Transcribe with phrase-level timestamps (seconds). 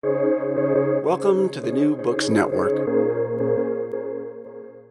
[0.00, 2.70] Welcome to the New Books Network.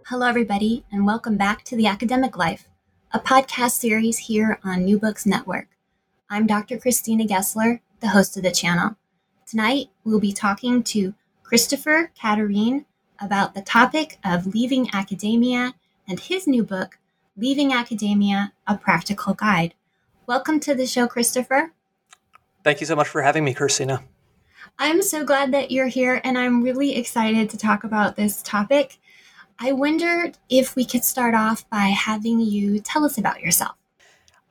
[0.07, 2.67] Hello, everybody, and welcome back to The Academic Life,
[3.13, 5.69] a podcast series here on New Books Network.
[6.29, 6.77] I'm Dr.
[6.77, 8.97] Christina Gessler, the host of the channel.
[9.45, 12.85] Tonight, we'll be talking to Christopher Caterine
[13.21, 15.73] about the topic of leaving academia
[16.05, 16.99] and his new book,
[17.37, 19.73] Leaving Academia A Practical Guide.
[20.25, 21.71] Welcome to the show, Christopher.
[22.65, 24.03] Thank you so much for having me, Christina.
[24.79, 28.99] I'm so glad that you're here, and I'm really excited to talk about this topic.
[29.57, 33.75] I wondered if we could start off by having you tell us about yourself.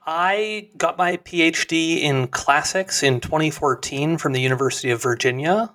[0.05, 5.73] I got my PhD in classics in 2014 from the University of Virginia.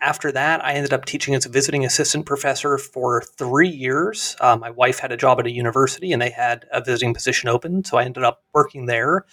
[0.00, 4.36] After that, I ended up teaching as a visiting assistant professor for three years.
[4.40, 7.48] Uh, my wife had a job at a university and they had a visiting position
[7.48, 9.26] open, so I ended up working there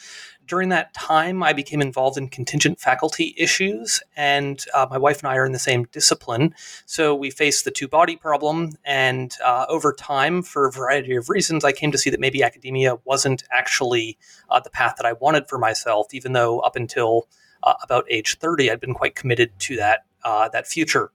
[0.49, 5.27] during that time, I became involved in contingent faculty issues, and uh, my wife and
[5.27, 6.55] I are in the same discipline.
[6.87, 11.29] So we faced the two body problem, and uh, over time, for a variety of
[11.29, 14.17] reasons, I came to see that maybe academia wasn't actually
[14.49, 17.27] uh, the path that I wanted for myself, even though up until
[17.61, 21.11] uh, about age 30, I'd been quite committed to that, uh, that future.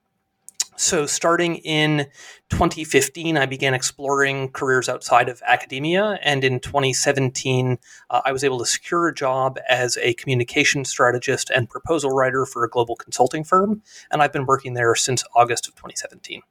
[0.77, 2.06] So, starting in
[2.50, 6.19] 2015, I began exploring careers outside of academia.
[6.22, 7.78] And in 2017,
[8.11, 12.45] uh, I was able to secure a job as a communication strategist and proposal writer
[12.45, 13.83] for a global consulting firm.
[14.11, 16.42] And I've been working there since August of 2017.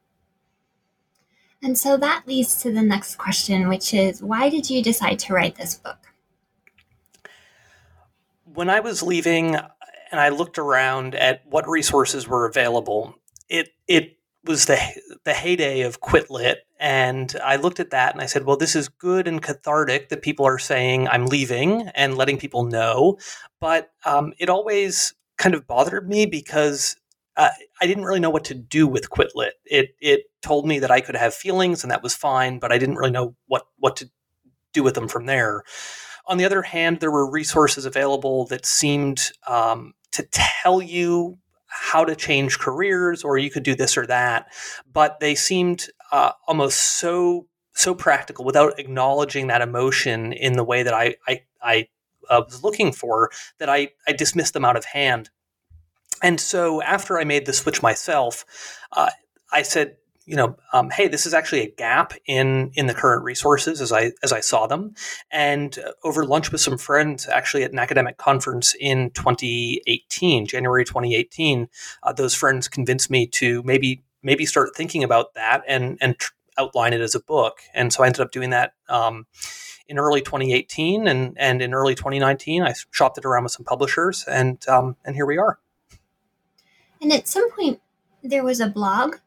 [1.62, 5.34] And so that leads to the next question, which is why did you decide to
[5.34, 5.98] write this book?
[8.46, 13.16] When I was leaving, and I looked around at what resources were available,
[13.50, 14.78] it it was the
[15.24, 18.76] the heyday of Quit Lit, and I looked at that and I said, "Well, this
[18.76, 23.18] is good and cathartic that people are saying I'm leaving and letting people know,"
[23.60, 26.96] but um, it always kind of bothered me because
[27.38, 27.50] uh,
[27.82, 29.54] I didn't really know what to do with Quit Lit.
[29.66, 32.78] It it told me that I could have feelings and that was fine, but I
[32.78, 34.10] didn't really know what what to
[34.74, 35.64] do with them from there.
[36.26, 41.38] On the other hand, there were resources available that seemed um, to tell you
[41.74, 44.48] how to change careers or you could do this or that.
[44.92, 50.84] But they seemed uh, almost so so practical without acknowledging that emotion in the way
[50.84, 51.88] that i i, I
[52.30, 55.32] uh, was looking for that i i dismissed them out of hand.
[56.22, 58.46] And so after i made the switch myself
[58.92, 59.10] uh,
[59.52, 63.24] i said you know, um, hey, this is actually a gap in in the current
[63.24, 64.96] resources as I as I saw them.
[65.32, 70.86] And uh, over lunch with some friends, actually at an academic conference in 2018, January
[70.86, 71.68] 2018,
[72.04, 76.34] uh, those friends convinced me to maybe maybe start thinking about that and and tr-
[76.58, 77.60] outline it as a book.
[77.74, 78.74] And so I ended up doing that.
[78.88, 79.26] Um,
[79.90, 84.24] in early 2018 and, and in early 2019, I shopped it around with some publishers,
[84.28, 85.60] and um, and here we are.
[87.02, 87.82] And at some point,
[88.24, 89.18] there was a blog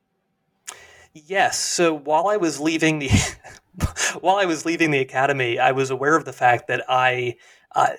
[1.25, 1.59] Yes.
[1.59, 3.09] So while I was leaving the
[4.21, 7.37] while I was leaving the academy, I was aware of the fact that I
[7.75, 7.93] uh,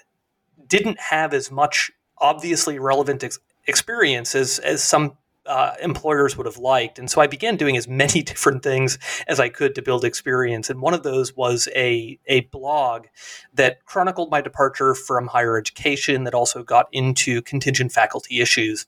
[0.68, 5.18] didn't have as much obviously relevant ex- experience as as some
[5.48, 9.40] uh, employers would have liked, and so I began doing as many different things as
[9.40, 10.70] I could to build experience.
[10.70, 13.08] And one of those was a a blog
[13.52, 18.86] that chronicled my departure from higher education, that also got into contingent faculty issues.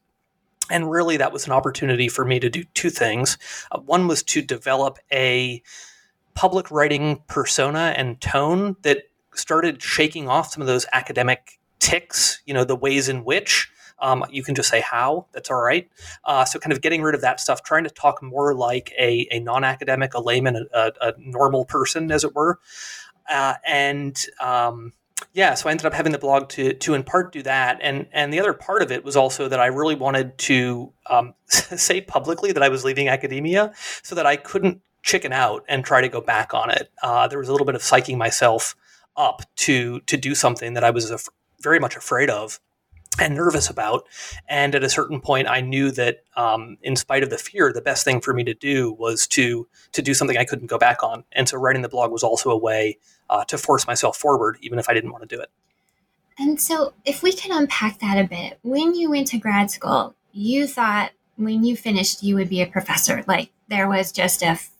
[0.69, 3.37] And really, that was an opportunity for me to do two things.
[3.71, 5.61] Uh, one was to develop a
[6.33, 9.03] public writing persona and tone that
[9.33, 13.71] started shaking off some of those academic tics, you know, the ways in which.
[14.01, 15.89] Um, you can just say how, that's all right.
[16.23, 19.27] Uh, so, kind of getting rid of that stuff, trying to talk more like a,
[19.29, 22.59] a non academic, a layman, a, a, normal person, as it were.
[23.29, 24.93] Uh, and um,
[25.33, 28.07] yeah, so I ended up having the blog to to in part do that, and
[28.11, 32.01] and the other part of it was also that I really wanted to um, say
[32.01, 36.09] publicly that I was leaving academia, so that I couldn't chicken out and try to
[36.09, 36.91] go back on it.
[37.01, 38.75] Uh, there was a little bit of psyching myself
[39.15, 41.29] up to to do something that I was af-
[41.61, 42.59] very much afraid of
[43.17, 44.07] and nervous about.
[44.47, 47.81] And at a certain point, I knew that, um, in spite of the fear, the
[47.81, 51.03] best thing for me to do was to to do something I couldn't go back
[51.03, 51.23] on.
[51.31, 52.97] And so, writing the blog was also a way
[53.29, 55.49] uh, to force myself forward, even if I didn't want to do it.
[56.37, 60.15] And so, if we can unpack that a bit, when you went to grad school,
[60.31, 63.23] you thought when you finished you would be a professor.
[63.27, 64.71] Like there was just a f-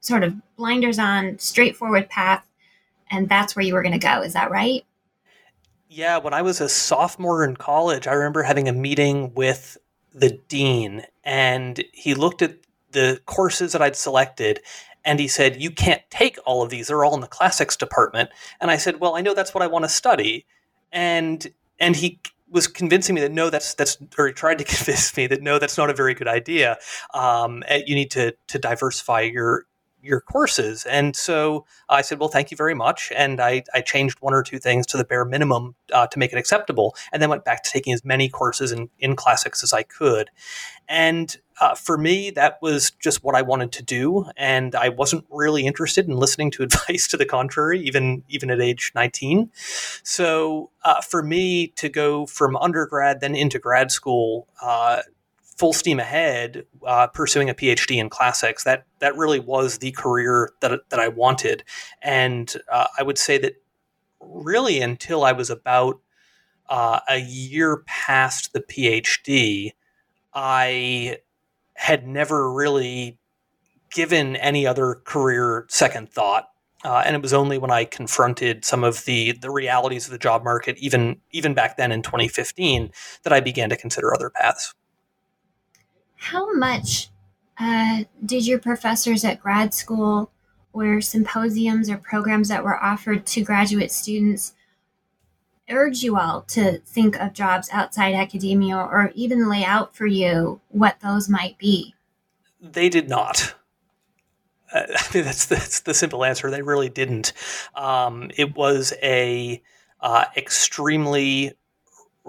[0.00, 2.46] sort of blinders on, straightforward path,
[3.10, 4.22] and that's where you were going to go.
[4.22, 4.84] Is that right?
[5.92, 9.76] Yeah, when I was a sophomore in college, I remember having a meeting with
[10.14, 12.58] the dean, and he looked at
[12.92, 14.60] the courses that I'd selected
[15.04, 16.86] and he said, You can't take all of these.
[16.86, 18.30] They're all in the classics department.
[18.60, 20.46] And I said, Well, I know that's what I want to study.
[20.92, 21.44] And
[21.80, 25.26] and he was convincing me that no, that's that's or he tried to convince me
[25.26, 26.78] that no, that's not a very good idea.
[27.14, 29.66] Um, you need to to diversify your
[30.02, 30.84] your courses.
[30.86, 33.12] And so I said, well, thank you very much.
[33.14, 36.32] And I, I changed one or two things to the bare minimum uh, to make
[36.32, 39.72] it acceptable, and then went back to taking as many courses in, in classics as
[39.72, 40.30] I could.
[40.88, 44.26] And uh, for me, that was just what I wanted to do.
[44.36, 48.60] And I wasn't really interested in listening to advice to the contrary, even, even at
[48.60, 49.50] age 19.
[50.02, 55.02] So uh, for me to go from undergrad then into grad school, uh,
[55.60, 58.64] full steam ahead uh, pursuing a PhD in classics.
[58.64, 61.64] That that really was the career that that I wanted,
[62.00, 63.56] and uh, I would say that
[64.20, 66.00] really until I was about
[66.70, 69.72] uh, a year past the PhD,
[70.32, 71.18] I
[71.74, 73.18] had never really
[73.92, 76.48] given any other career second thought.
[76.82, 80.18] Uh, and it was only when I confronted some of the the realities of the
[80.18, 82.90] job market, even even back then in 2015,
[83.24, 84.74] that I began to consider other paths.
[86.20, 87.08] How much
[87.58, 90.30] uh, did your professors at grad school
[90.70, 94.52] or symposiums or programs that were offered to graduate students
[95.70, 100.60] urge you all to think of jobs outside academia or even lay out for you
[100.68, 101.94] what those might be?
[102.60, 103.54] They did not.
[104.74, 106.50] Uh, I mean, that's, that's the simple answer.
[106.50, 107.32] They really didn't.
[107.74, 109.62] Um, it was a
[110.00, 111.54] uh, extremely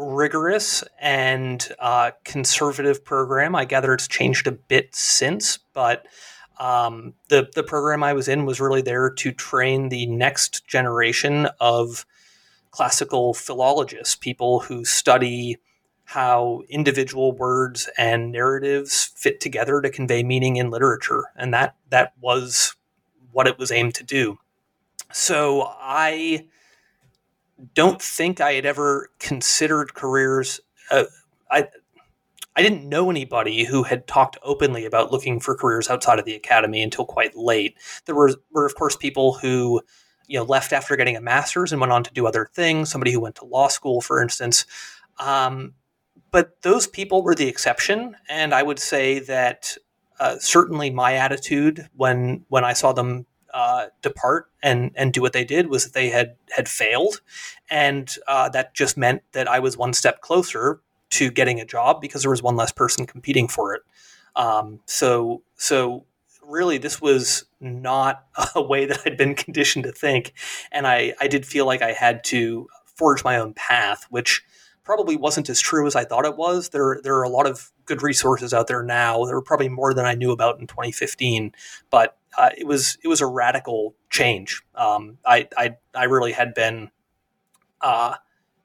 [0.01, 3.55] rigorous and uh, conservative program.
[3.55, 6.05] I gather it's changed a bit since, but
[6.59, 11.47] um, the the program I was in was really there to train the next generation
[11.59, 12.05] of
[12.71, 15.57] classical philologists, people who study
[16.03, 22.13] how individual words and narratives fit together to convey meaning in literature, and that that
[22.19, 22.75] was
[23.31, 24.37] what it was aimed to do.
[25.13, 26.47] So I
[27.73, 30.59] don't think I had ever considered careers.
[30.89, 31.05] Uh,
[31.49, 31.67] I
[32.55, 36.35] I didn't know anybody who had talked openly about looking for careers outside of the
[36.35, 37.77] academy until quite late.
[38.05, 39.81] There were, were of course, people who
[40.27, 42.89] you know left after getting a master's and went on to do other things.
[42.89, 44.65] Somebody who went to law school, for instance.
[45.19, 45.73] Um,
[46.31, 49.77] but those people were the exception, and I would say that
[50.19, 55.33] uh, certainly my attitude when when I saw them uh, depart and and do what
[55.33, 57.21] they did was that they had had failed,
[57.69, 60.81] and uh, that just meant that I was one step closer
[61.11, 63.81] to getting a job because there was one less person competing for it.
[64.35, 66.05] Um, so so
[66.43, 68.25] really, this was not
[68.55, 70.33] a way that I'd been conditioned to think,
[70.71, 74.43] and I I did feel like I had to forge my own path, which
[74.83, 76.69] probably wasn't as true as I thought it was.
[76.69, 79.25] There, there are a lot of good resources out there now.
[79.25, 81.53] There were probably more than I knew about in 2015,
[81.89, 84.61] but uh, it was it was a radical change.
[84.75, 86.89] Um, I, I I really had been
[87.81, 88.15] uh,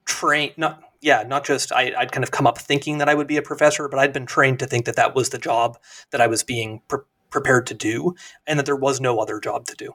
[0.04, 3.26] trained not yeah not just I, would kind of come up thinking that I would
[3.26, 5.78] be a professor, but I'd been trained to think that that was the job
[6.10, 8.14] that I was being pre- prepared to do,
[8.46, 9.94] and that there was no other job to do.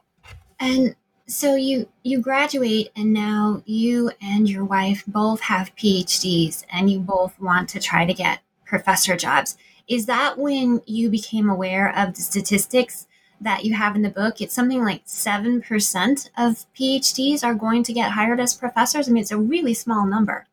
[0.60, 0.94] And
[1.26, 7.00] so you you graduate, and now you and your wife both have PhDs, and you
[7.00, 8.40] both want to try to get
[8.72, 9.58] professor jobs.
[9.86, 13.06] Is that when you became aware of the statistics
[13.38, 17.92] that you have in the book, it's something like 7% of PhDs are going to
[17.92, 19.08] get hired as professors.
[19.08, 20.46] I mean, it's a really small number.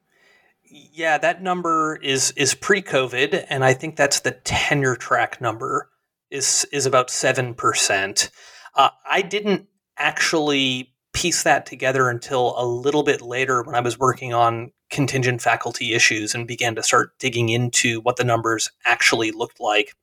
[0.69, 5.89] Yeah, that number is is pre-COVID, and I think that's the tenure track number
[6.29, 8.29] is is about seven percent.
[8.75, 13.97] Uh, I didn't actually piece that together until a little bit later when I was
[13.97, 19.31] working on contingent faculty issues and began to start digging into what the numbers actually
[19.31, 19.95] looked like.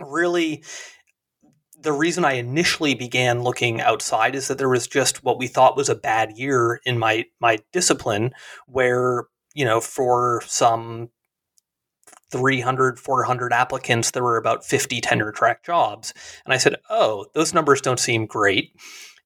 [0.00, 0.62] Really,
[1.80, 5.76] the reason I initially began looking outside is that there was just what we thought
[5.76, 8.32] was a bad year in my my discipline
[8.66, 9.24] where
[9.54, 11.10] you know for some
[12.30, 16.14] 300 400 applicants there were about 50 tenure track jobs
[16.44, 18.72] and i said oh those numbers don't seem great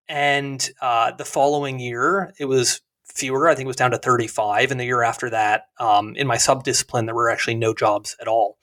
[0.09, 3.49] and uh, the following year it was fewer.
[3.49, 5.67] I think it was down to 35 and the year after that.
[5.79, 8.59] Um, in my subdiscipline there were actually no jobs at all.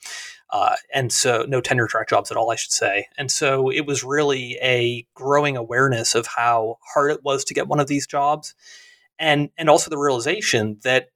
[0.52, 3.06] Uh, and so no tenure track jobs at all, I should say.
[3.16, 7.68] And so it was really a growing awareness of how hard it was to get
[7.68, 8.54] one of these jobs,
[9.18, 11.08] and and also the realization that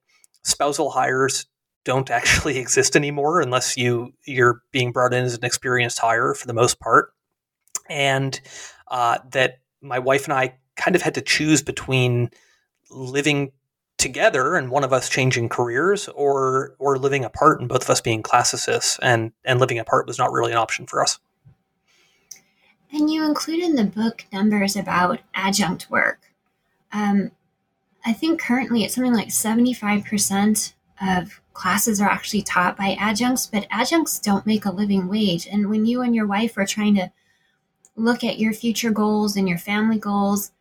[0.42, 1.44] spousal hires
[1.84, 6.46] don't actually exist anymore unless you you're being brought in as an experienced hire for
[6.46, 7.12] the most part,
[7.90, 8.40] and
[8.88, 12.30] uh, that my wife and I kind of had to choose between
[12.90, 13.52] living
[13.98, 18.00] together and one of us changing careers or or living apart and both of us
[18.00, 21.18] being classicists and and living apart was not really an option for us
[22.92, 26.30] and you include in the book numbers about adjunct work
[26.92, 27.30] um,
[28.04, 33.66] i think currently it's something like 75% of classes are actually taught by adjuncts, but
[33.70, 35.46] adjuncts don't make a living wage.
[35.46, 37.10] And when you and your wife are trying to
[37.96, 40.52] look at your future goals and your family goals,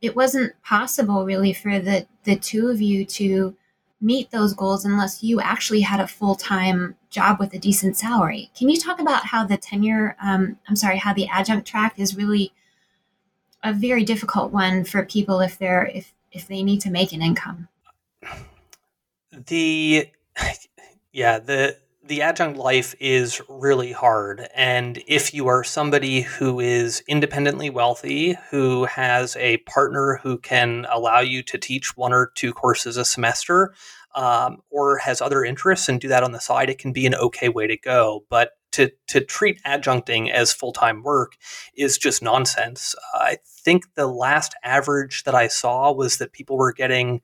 [0.00, 3.56] it wasn't possible really for the, the two of you to
[4.00, 8.50] meet those goals unless you actually had a full time job with a decent salary.
[8.56, 12.16] Can you talk about how the tenure, um, I'm sorry, how the adjunct track is
[12.16, 12.52] really
[13.64, 17.22] a very difficult one for people if they're if if they need to make an
[17.22, 17.68] income?
[19.32, 20.08] The
[21.12, 21.76] yeah the
[22.08, 24.48] the adjunct life is really hard.
[24.54, 30.86] And if you are somebody who is independently wealthy, who has a partner who can
[30.90, 33.74] allow you to teach one or two courses a semester,
[34.14, 37.14] um, or has other interests and do that on the side, it can be an
[37.14, 38.24] okay way to go.
[38.30, 41.36] But to, to treat adjuncting as full time work
[41.74, 42.94] is just nonsense.
[43.14, 47.20] I think the last average that I saw was that people were getting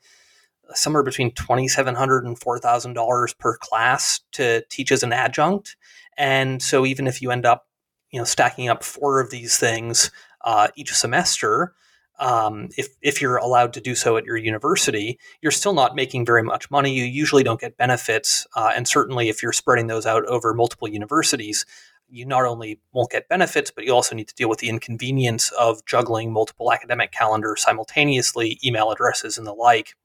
[0.75, 5.76] somewhere between $2,700 and $4,000 per class to teach as an adjunct.
[6.16, 7.66] And so even if you end up,
[8.11, 10.11] you know, stacking up four of these things
[10.42, 11.75] uh, each semester,
[12.21, 16.25] um, if, if you're allowed to do so at your university, you're still not making
[16.25, 16.92] very much money.
[16.94, 18.47] You usually don't get benefits.
[18.54, 21.66] Uh, and certainly if you're spreading those out over multiple universities,
[22.09, 25.50] you not only won't get benefits, but you also need to deal with the inconvenience
[25.52, 29.97] of juggling multiple academic calendars simultaneously, email addresses, and the like.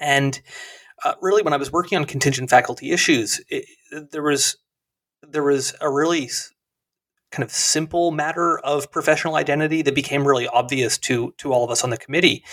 [0.00, 0.40] And
[1.04, 3.66] uh, really, when I was working on contingent faculty issues, it,
[4.10, 4.56] there was
[5.22, 6.30] there was a really
[7.30, 11.70] kind of simple matter of professional identity that became really obvious to to all of
[11.70, 12.44] us on the committee,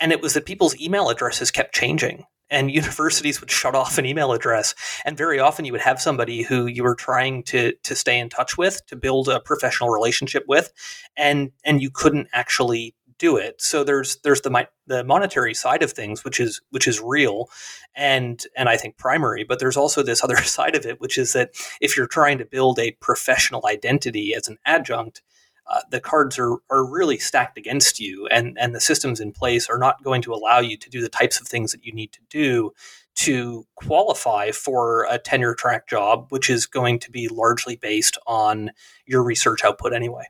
[0.00, 2.24] and it was that people's email addresses kept changing.
[2.52, 6.42] And universities would shut off an email address, and very often you would have somebody
[6.42, 10.44] who you were trying to to stay in touch with, to build a professional relationship
[10.48, 10.72] with,
[11.16, 13.60] and and you couldn't actually do it.
[13.60, 17.48] So there's there's the the monetary side of things, which is which is real,
[17.94, 19.44] and and I think primary.
[19.44, 21.50] But there's also this other side of it, which is that
[21.80, 25.22] if you're trying to build a professional identity as an adjunct,
[25.70, 29.68] uh, the cards are are really stacked against you, and and the systems in place
[29.68, 32.10] are not going to allow you to do the types of things that you need
[32.12, 32.72] to do
[33.16, 38.70] to qualify for a tenure track job, which is going to be largely based on
[39.04, 40.24] your research output anyway.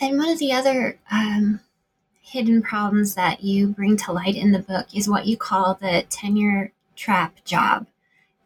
[0.00, 1.60] And one of the other um,
[2.24, 6.04] hidden problems that you bring to light in the book is what you call the
[6.08, 7.86] tenure trap job.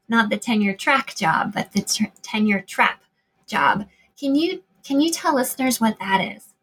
[0.09, 3.01] Not the tenure track job, but the t- tenure trap
[3.47, 3.87] job.
[4.19, 6.55] Can you can you tell listeners what that is?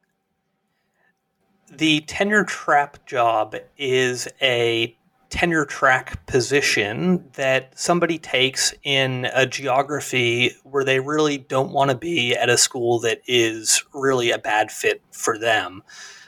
[1.71, 4.95] The tenure trap job is a
[5.29, 11.97] tenure track position that somebody takes in a geography where they really don't want to
[11.97, 15.81] be at a school that is really a bad fit for them.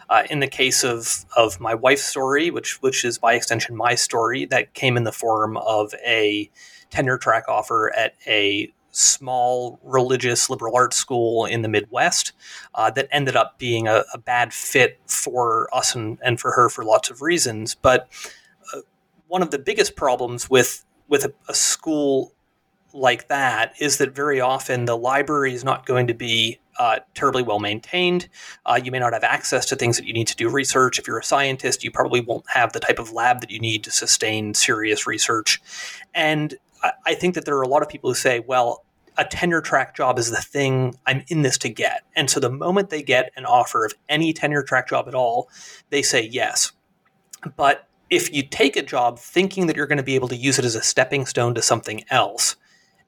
[0.10, 3.96] Uh, in the case of of my wife's story, which which is by extension my
[3.96, 6.50] story, that came in the form of a
[6.90, 12.34] tenure track offer at a small religious liberal arts school in the Midwest
[12.74, 16.68] uh, that ended up being a, a, bad fit for us and, and for her
[16.68, 17.76] for lots of reasons.
[17.76, 18.10] But
[18.74, 18.80] uh,
[19.28, 22.34] one of the biggest problems with with a, a school
[22.98, 27.44] like that is that very often the library is not going to be uh, terribly
[27.44, 28.28] well maintained.
[28.66, 31.00] Uh, you may not have access to things that you need to do research.
[31.00, 33.84] If you're a scientist, you probably won't have the type of lab that you need
[33.86, 35.62] to sustain serious research.
[36.14, 38.84] And I, I think that there are a lot of people who say, well,
[39.18, 42.04] a tenure track job is the thing I'm in this to get.
[42.16, 45.50] And so the moment they get an offer of any tenure track job at all,
[45.90, 46.72] they say yes.
[47.56, 50.60] But if you take a job thinking that you're going to be able to use
[50.60, 52.56] it as a stepping stone to something else,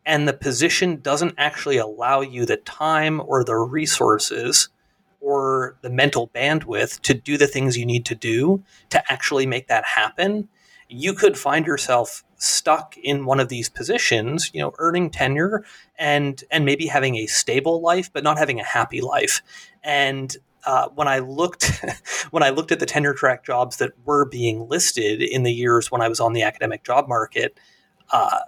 [0.06, 4.70] and the position doesn't actually allow you the time or the resources
[5.22, 9.68] or the mental bandwidth to do the things you need to do to actually make
[9.68, 10.48] that happen,
[10.88, 15.64] you could find yourself stuck in one of these positions, you know, earning tenure
[15.98, 19.42] and and maybe having a stable life, but not having a happy life.
[19.84, 21.84] And uh, when I looked
[22.32, 25.92] when I looked at the tenure track jobs that were being listed in the years
[25.92, 27.60] when I was on the academic job market,
[28.12, 28.40] uh,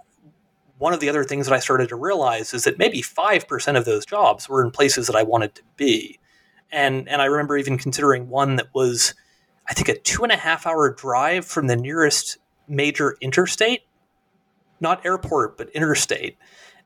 [0.82, 3.84] one of the other things that I started to realize is that maybe 5% of
[3.84, 6.18] those jobs were in places that I wanted to be.
[6.72, 9.14] And, and I remember even considering one that was,
[9.68, 13.82] I think, a two and a half hour drive from the nearest major interstate,
[14.80, 16.36] not airport, but interstate.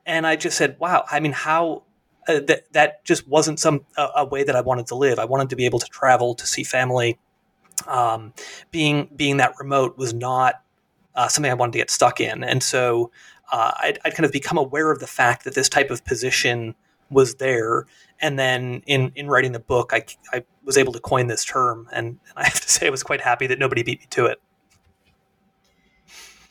[0.04, 1.84] And I just said, wow, I mean, how
[2.28, 5.18] uh, that, that just wasn't some uh, a way that I wanted to live.
[5.18, 7.18] I wanted to be able to travel to see family.
[7.86, 8.34] Um,
[8.70, 10.56] being being that remote was not
[11.14, 12.44] uh, something I wanted to get stuck in.
[12.44, 13.10] And so
[13.52, 16.74] uh, I'd, I'd, kind of become aware of the fact that this type of position
[17.10, 17.86] was there.
[18.20, 21.88] And then in, in writing the book, I, I was able to coin this term.
[21.92, 24.40] And I have to say, I was quite happy that nobody beat me to it.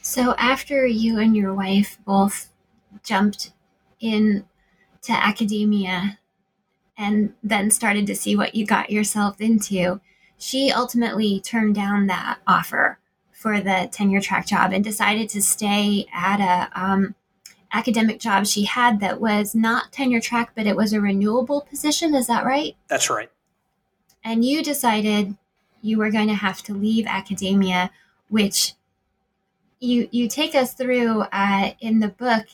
[0.01, 2.49] So after you and your wife both
[3.03, 3.51] jumped
[3.99, 4.45] in
[5.01, 6.19] to academia
[6.97, 9.99] and then started to see what you got yourself into,
[10.37, 12.99] she ultimately turned down that offer
[13.45, 17.13] for the tenure track job and decided to stay at a um,
[17.71, 22.15] academic job she had that was not tenure track, but it was a renewable position.
[22.15, 22.75] Is that right?
[22.87, 23.29] That's right.
[24.23, 25.37] And you decided
[25.83, 27.91] you were going to have to leave academia,
[28.29, 28.73] which
[29.79, 32.45] you you take us through uh, in the book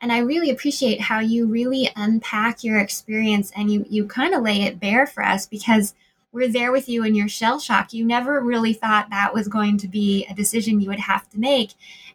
[0.00, 4.42] and i really appreciate how you really unpack your experience and you you kind of
[4.42, 5.94] lay it bare for us because
[6.32, 9.76] we're there with you in your shell shock you never really thought that was going
[9.78, 11.72] to be a decision you would have to make.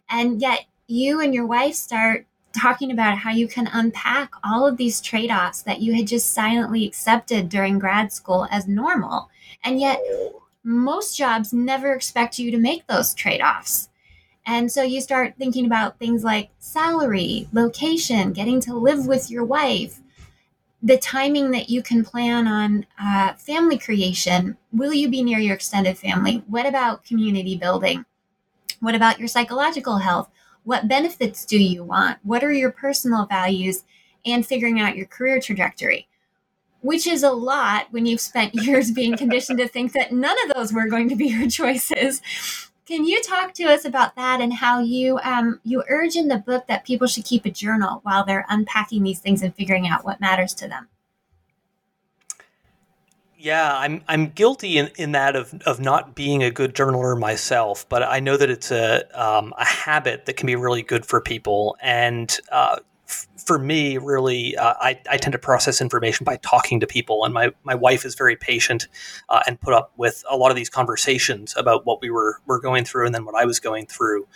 [0.08, 4.76] And yet you and your wife start talking about how you can unpack all of
[4.78, 9.28] these trade-offs that you had just silently accepted during grad school as normal.
[9.62, 10.00] And yet
[10.64, 13.90] most jobs never expect you to make those trade-offs.
[14.46, 19.44] And so you start thinking about things like salary, location, getting to live with your
[19.44, 20.00] wife,
[20.86, 24.56] the timing that you can plan on uh, family creation.
[24.72, 26.44] Will you be near your extended family?
[26.46, 28.04] What about community building?
[28.78, 30.30] What about your psychological health?
[30.62, 32.18] What benefits do you want?
[32.22, 33.82] What are your personal values?
[34.24, 36.06] And figuring out your career trajectory,
[36.82, 40.54] which is a lot when you've spent years being conditioned to think that none of
[40.54, 42.22] those were going to be your choices.
[42.86, 46.38] Can you talk to us about that and how you um, you urge in the
[46.38, 50.04] book that people should keep a journal while they're unpacking these things and figuring out
[50.04, 50.88] what matters to them?
[53.36, 57.88] Yeah, I'm I'm guilty in, in that of, of not being a good journaler myself,
[57.88, 61.20] but I know that it's a um, a habit that can be really good for
[61.20, 61.76] people.
[61.82, 62.76] And uh,
[63.06, 67.32] for me, really, uh, I, I tend to process information by talking to people, and
[67.32, 68.88] my, my wife is very patient
[69.28, 72.60] uh, and put up with a lot of these conversations about what we were were
[72.60, 74.26] going through and then what I was going through.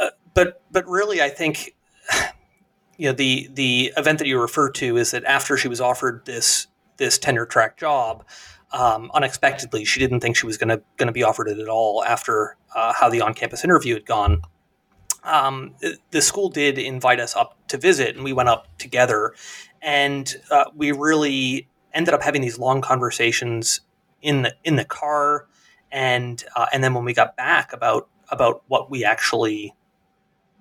[0.00, 1.76] Uh, but but really, I think
[2.96, 6.24] you know the the event that you refer to is that after she was offered
[6.24, 8.24] this this tenure track job.
[8.72, 11.68] Um, unexpectedly, she didn't think she was going to going to be offered it at
[11.68, 14.42] all after uh, how the on campus interview had gone
[15.24, 15.74] um,
[16.10, 19.34] the school did invite us up to visit, and we went up together,
[19.80, 23.80] and uh, we really ended up having these long conversations
[24.20, 25.46] in the in the car,
[25.90, 29.74] and uh, and then when we got back about about what we actually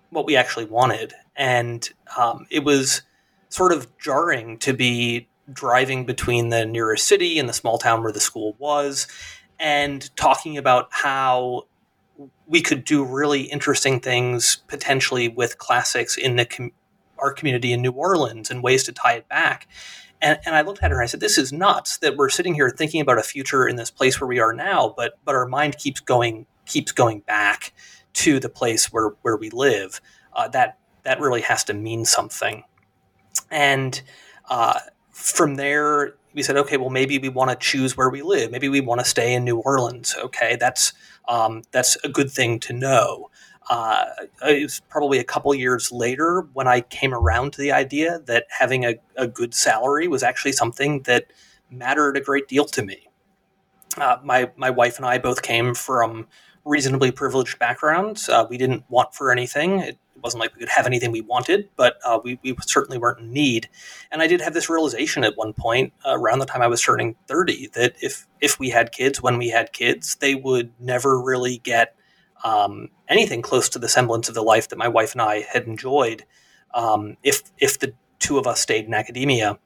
[0.10, 3.02] what we actually wanted, and um, it was
[3.50, 8.14] sort of jarring to be driving between the nearest city and the small town where
[8.14, 9.08] the school was,
[9.60, 11.64] and talking about how
[12.48, 16.72] we could do really interesting things potentially with classics in the com-
[17.18, 19.68] our community in New Orleans and ways to tie it back.
[20.22, 22.54] And, and I looked at her and I said, "This is nuts that we're sitting
[22.54, 25.48] here thinking about a future in this place where we are now, but but our
[25.48, 27.74] mind keeps going keeps going back
[28.14, 30.00] to the place where where we live.
[30.34, 32.64] Uh, that that really has to mean something."
[33.52, 34.02] And
[34.50, 34.80] uh,
[35.12, 38.52] from there, we said, okay, well, maybe we want to choose where we live.
[38.52, 40.16] Maybe we want to stay in New Orleans.
[40.24, 40.94] Okay, that's
[41.28, 43.30] um, that's a good thing to know.
[43.70, 44.06] Uh,
[44.42, 48.46] it was probably a couple years later when I came around to the idea that
[48.50, 51.28] having a, a good salary was actually something that
[51.72, 53.08] mattered a great deal to me.
[53.98, 56.28] Uh, my my wife and I both came from
[56.66, 58.28] reasonably privileged backgrounds.
[58.28, 59.80] Uh, we didn't want for anything.
[59.80, 63.20] It wasn't like we could have anything we wanted, but uh, we, we certainly weren't
[63.20, 63.70] in need.
[64.12, 66.82] And I did have this realization at one point uh, around the time I was
[66.82, 71.20] turning 30 that if, if we had kids when we had kids, they would never
[71.20, 71.96] really get
[72.44, 75.64] um, anything close to the semblance of the life that my wife and I had
[75.66, 76.24] enjoyed
[76.74, 79.60] um, if, if the two of us stayed in academia.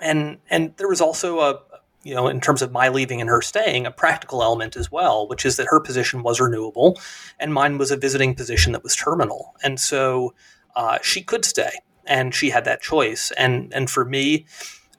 [0.00, 1.60] And, and there was also a,
[2.02, 5.28] you know, in terms of my leaving and her staying, a practical element as well,
[5.28, 7.00] which is that her position was renewable
[7.38, 9.54] and mine was a visiting position that was terminal.
[9.62, 10.34] And so
[10.74, 11.70] uh, she could stay
[12.06, 13.30] and she had that choice.
[13.38, 14.46] And, and for me,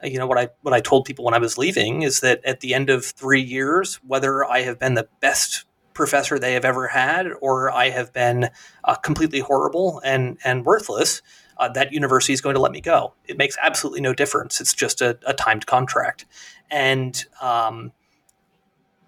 [0.02, 2.62] you know, what I, what I told people when I was leaving is that at
[2.62, 6.88] the end of three years, whether I have been the best professor they have ever
[6.88, 8.50] had or I have been
[8.84, 11.22] uh, completely horrible and, and worthless,
[11.58, 13.14] uh, that university is going to let me go.
[13.26, 14.60] It makes absolutely no difference.
[14.60, 16.26] It's just a, a timed contract.
[16.74, 17.92] And um,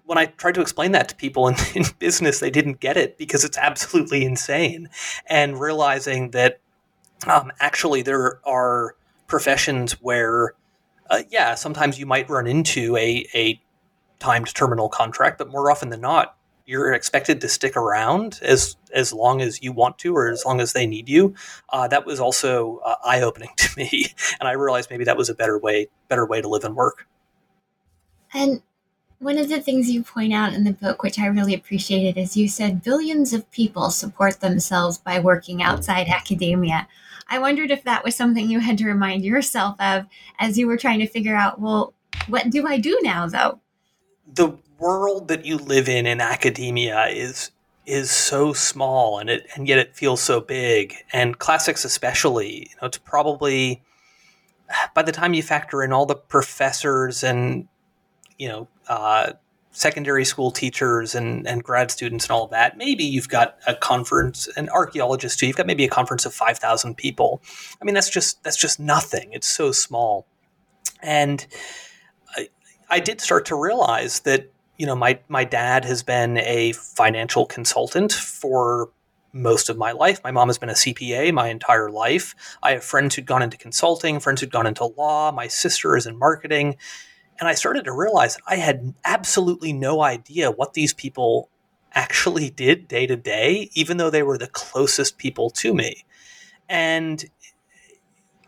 [0.04, 3.18] when I tried to explain that to people in, in, business, they didn't get it
[3.18, 4.88] because it's absolutely insane.
[5.26, 6.60] And realizing that
[7.26, 8.94] um, actually there are
[9.26, 10.54] professions where,
[11.10, 13.60] uh, yeah, sometimes you might run into a, a
[14.20, 19.12] timed terminal contract, but more often than not, you're expected to stick around as as
[19.12, 21.32] long as you want to or as long as they need you.
[21.68, 24.06] Uh, that was also uh, eye opening to me,
[24.40, 27.06] and I realized maybe that was a better way better way to live and work.
[28.34, 28.62] And
[29.18, 32.36] One of the things you point out in the book, which I really appreciated, is
[32.36, 36.86] you said billions of people support themselves by working outside academia.
[37.28, 40.04] I wondered if that was something you had to remind yourself of
[40.38, 41.94] as you were trying to figure out, well,
[42.28, 43.60] what do I do now, though?
[44.34, 47.50] The world that you live in in academia is
[47.86, 52.76] is so small and it and yet it feels so big and classics especially you
[52.82, 53.80] know it's probably
[54.92, 57.68] by the time you factor in all the professors and
[58.38, 59.32] you know uh,
[59.70, 63.74] secondary school teachers and, and grad students and all of that maybe you've got a
[63.74, 67.42] conference an archaeologist too you've got maybe a conference of 5000 people
[67.80, 70.26] i mean that's just that's just nothing it's so small
[71.02, 71.46] and
[72.36, 72.48] I,
[72.88, 77.46] I did start to realize that you know, my my dad has been a financial
[77.46, 78.90] consultant for
[79.32, 80.20] most of my life.
[80.24, 82.34] My mom has been a CPA my entire life.
[82.62, 85.32] I have friends who'd gone into consulting, friends who'd gone into law.
[85.32, 86.76] My sister is in marketing.
[87.38, 91.50] And I started to realize I had absolutely no idea what these people
[91.92, 96.04] actually did day to day, even though they were the closest people to me.
[96.68, 97.24] And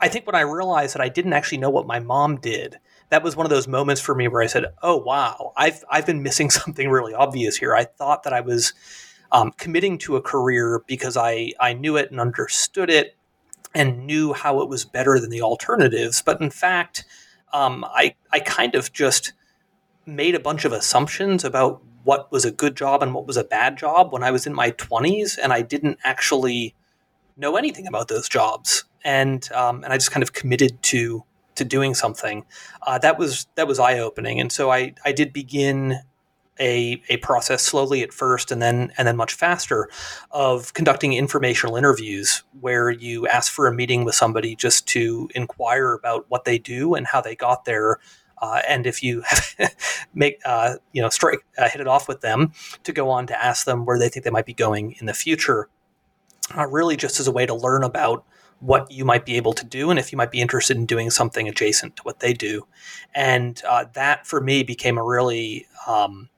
[0.00, 2.78] I think when I realized that I didn't actually know what my mom did,
[3.10, 6.06] that was one of those moments for me where I said, "Oh wow, I've I've
[6.06, 8.74] been missing something really obvious here." I thought that I was
[9.32, 13.16] um, committing to a career because I I knew it and understood it
[13.74, 17.04] and knew how it was better than the alternatives, but in fact,
[17.52, 19.32] um, I I kind of just
[20.06, 23.44] made a bunch of assumptions about what was a good job and what was a
[23.44, 26.74] bad job when I was in my twenties, and I didn't actually
[27.36, 31.24] know anything about those jobs, and um, and I just kind of committed to
[31.58, 32.46] to doing something,
[32.86, 34.40] uh, that was that was eye opening.
[34.40, 36.00] And so I I did begin
[36.60, 39.88] a, a process slowly at first and then and then much faster
[40.30, 45.94] of conducting informational interviews where you ask for a meeting with somebody just to inquire
[45.94, 47.98] about what they do and how they got there
[48.40, 49.22] uh, and if you
[50.14, 52.52] make uh, you know strike uh, hit it off with them
[52.84, 55.14] to go on to ask them where they think they might be going in the
[55.14, 55.68] future
[56.56, 58.24] uh, really just as a way to learn about
[58.60, 61.10] what you might be able to do and if you might be interested in doing
[61.10, 62.66] something adjacent to what they do.
[63.14, 66.28] And uh, that for me became a really um,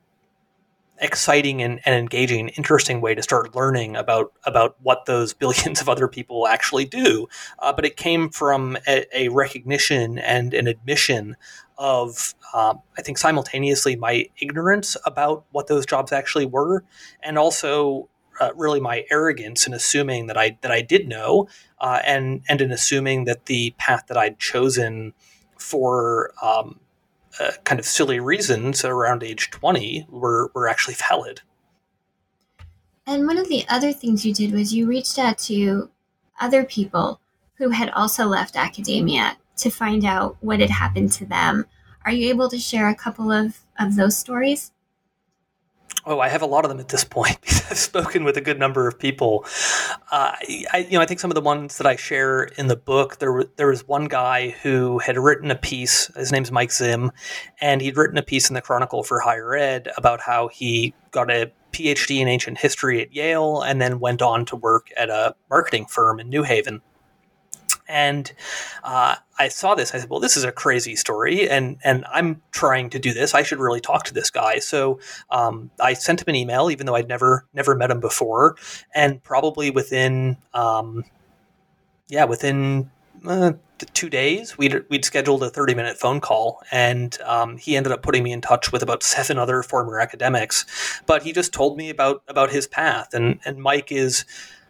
[1.00, 5.88] exciting and, and, engaging interesting way to start learning about about what those billions of
[5.88, 7.26] other people actually do.
[7.58, 11.36] Uh, but it came from a, a, recognition and an admission
[11.78, 16.84] of, um, I think, simultaneously my ignorance about what those jobs actually were,
[17.22, 18.08] and also
[18.40, 22.60] uh, really my arrogance in assuming that I that I did know, uh, and and
[22.60, 25.14] in assuming that the path that I'd chosen
[25.58, 26.80] for um,
[27.38, 31.42] uh, kind of silly reasons around age twenty were were actually valid.
[33.06, 35.90] And one of the other things you did was you reached out to
[36.40, 37.20] other people
[37.54, 41.66] who had also left academia to find out what had happened to them.
[42.04, 44.72] Are you able to share a couple of, of those stories?
[46.06, 47.38] Oh, I have a lot of them at this point
[47.70, 49.44] I've spoken with a good number of people.
[50.10, 50.32] Uh,
[50.72, 53.18] I, you know, I think some of the ones that I share in the book,
[53.18, 56.06] there, there was one guy who had written a piece.
[56.16, 57.12] His name's Mike Zim,
[57.60, 61.30] and he'd written a piece in the Chronicle for Higher Ed about how he got
[61.30, 65.34] a PhD in ancient history at Yale and then went on to work at a
[65.48, 66.82] marketing firm in New Haven.
[67.90, 68.32] And
[68.84, 69.94] uh, I saw this.
[69.94, 73.34] I said, "Well, this is a crazy story, and and I'm trying to do this.
[73.34, 75.00] I should really talk to this guy." So
[75.30, 78.56] um, I sent him an email, even though I'd never never met him before,
[78.94, 81.04] and probably within um,
[82.08, 82.90] yeah within
[83.26, 83.52] uh,
[83.94, 88.02] two days we'd we'd scheduled a 30 minute phone call, and um, he ended up
[88.02, 90.64] putting me in touch with about seven other former academics.
[91.06, 94.24] But he just told me about about his path, and and Mike is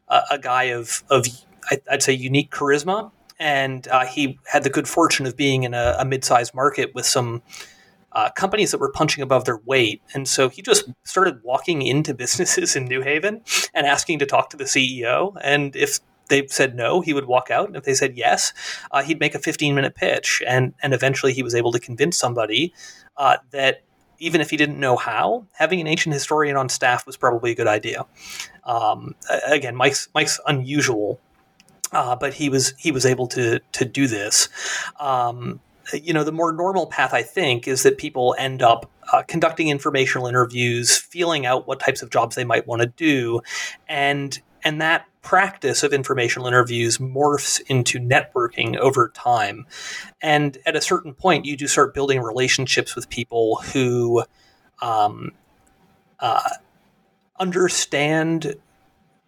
[0.09, 1.27] a, a guy of of
[1.91, 3.11] I'd say, unique charisma.
[3.39, 7.07] And uh, he had the good fortune of being in a, a mid-sized market with
[7.07, 7.43] some
[8.13, 10.03] uh, companies that were punching above their weight.
[10.15, 13.43] And so he just started walking into businesses in New Haven
[13.75, 15.37] and asking to talk to the CEO.
[15.43, 17.67] And if they said no, he would walk out.
[17.67, 18.53] And if they said yes,
[18.91, 20.43] uh, he'd make a 15 minute pitch.
[20.47, 22.75] And, and eventually he was able to convince somebody
[23.17, 23.83] uh, that
[24.19, 27.55] even if he didn't know how, having an ancient historian on staff was probably a
[27.55, 28.05] good idea.
[28.65, 29.15] Um,
[29.47, 31.19] again, Mike's, Mike's unusual
[31.93, 34.49] uh, but he was he was able to to do this.
[34.99, 35.61] Um,
[35.93, 39.69] you know, the more normal path, I think, is that people end up uh, conducting
[39.69, 43.41] informational interviews, feeling out what types of jobs they might want to do,
[43.89, 49.67] and and that practice of informational interviews morphs into networking over time.
[50.23, 54.25] And at a certain point, you do start building relationships with people who
[54.81, 55.33] um,
[56.21, 56.49] uh,
[57.39, 58.55] understand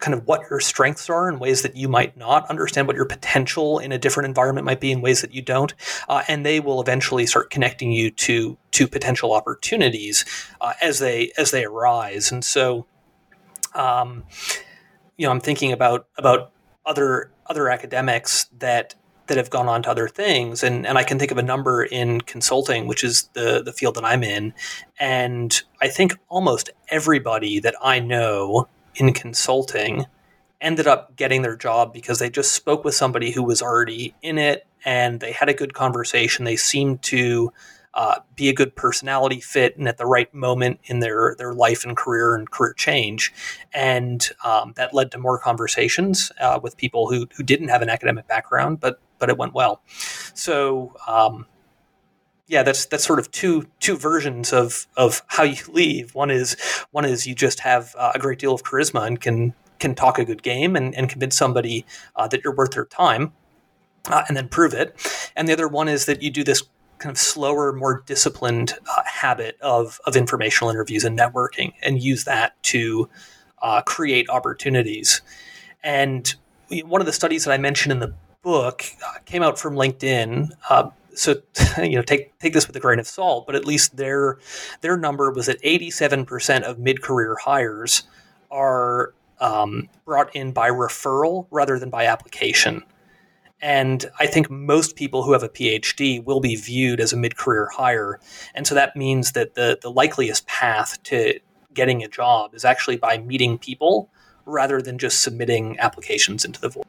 [0.02, 3.04] kind of what your strengths are in ways that you might not understand what your
[3.06, 5.74] potential in a different environment might be in ways that you don't
[6.08, 10.24] uh, and they will eventually start connecting you to to potential opportunities
[10.60, 12.32] uh, as they as they arise.
[12.32, 12.84] And so
[13.74, 14.24] um,
[15.16, 16.50] you know i'm thinking about about
[16.84, 18.94] other other academics that
[19.28, 20.62] that have gone on to other things.
[20.62, 23.94] And and I can think of a number in consulting which is the the field
[23.94, 24.52] that I'm in.
[24.98, 30.06] And I think almost everybody that I know in consulting
[30.60, 34.38] ended up getting their job because they just spoke with somebody who was already in
[34.38, 36.44] it and they had a good conversation.
[36.44, 37.52] They seemed to
[37.94, 41.84] uh, be a good personality fit and at the right moment in their their life
[41.84, 43.32] and career and career change,
[43.74, 47.90] and um, that led to more conversations uh, with people who who didn't have an
[47.90, 49.82] academic background, but but it went well.
[50.34, 50.94] So.
[51.06, 51.46] Um,
[52.52, 56.14] yeah, that's that's sort of two two versions of of how you leave.
[56.14, 56.54] One is
[56.90, 60.18] one is you just have uh, a great deal of charisma and can can talk
[60.18, 63.32] a good game and, and convince somebody uh, that you're worth their time,
[64.08, 64.94] uh, and then prove it.
[65.34, 66.62] And the other one is that you do this
[66.98, 72.24] kind of slower, more disciplined uh, habit of of informational interviews and networking, and use
[72.24, 73.08] that to
[73.62, 75.22] uh, create opportunities.
[75.82, 76.34] And
[76.68, 78.12] one of the studies that I mentioned in the
[78.42, 80.50] book uh, came out from LinkedIn
[81.14, 81.36] so
[81.78, 84.38] you know take take this with a grain of salt but at least their
[84.80, 88.04] their number was that 87% of mid-career hires
[88.50, 92.82] are um, brought in by referral rather than by application.
[93.60, 97.68] And I think most people who have a PhD will be viewed as a mid-career
[97.72, 98.18] hire.
[98.54, 101.38] And so that means that the the likeliest path to
[101.74, 104.08] getting a job is actually by meeting people
[104.46, 106.84] rather than just submitting applications into the void.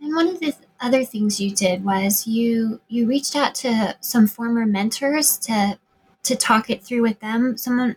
[0.00, 4.26] And one of the other things you did was you you reached out to some
[4.26, 5.78] former mentors to
[6.24, 7.56] to talk it through with them.
[7.56, 7.96] Someone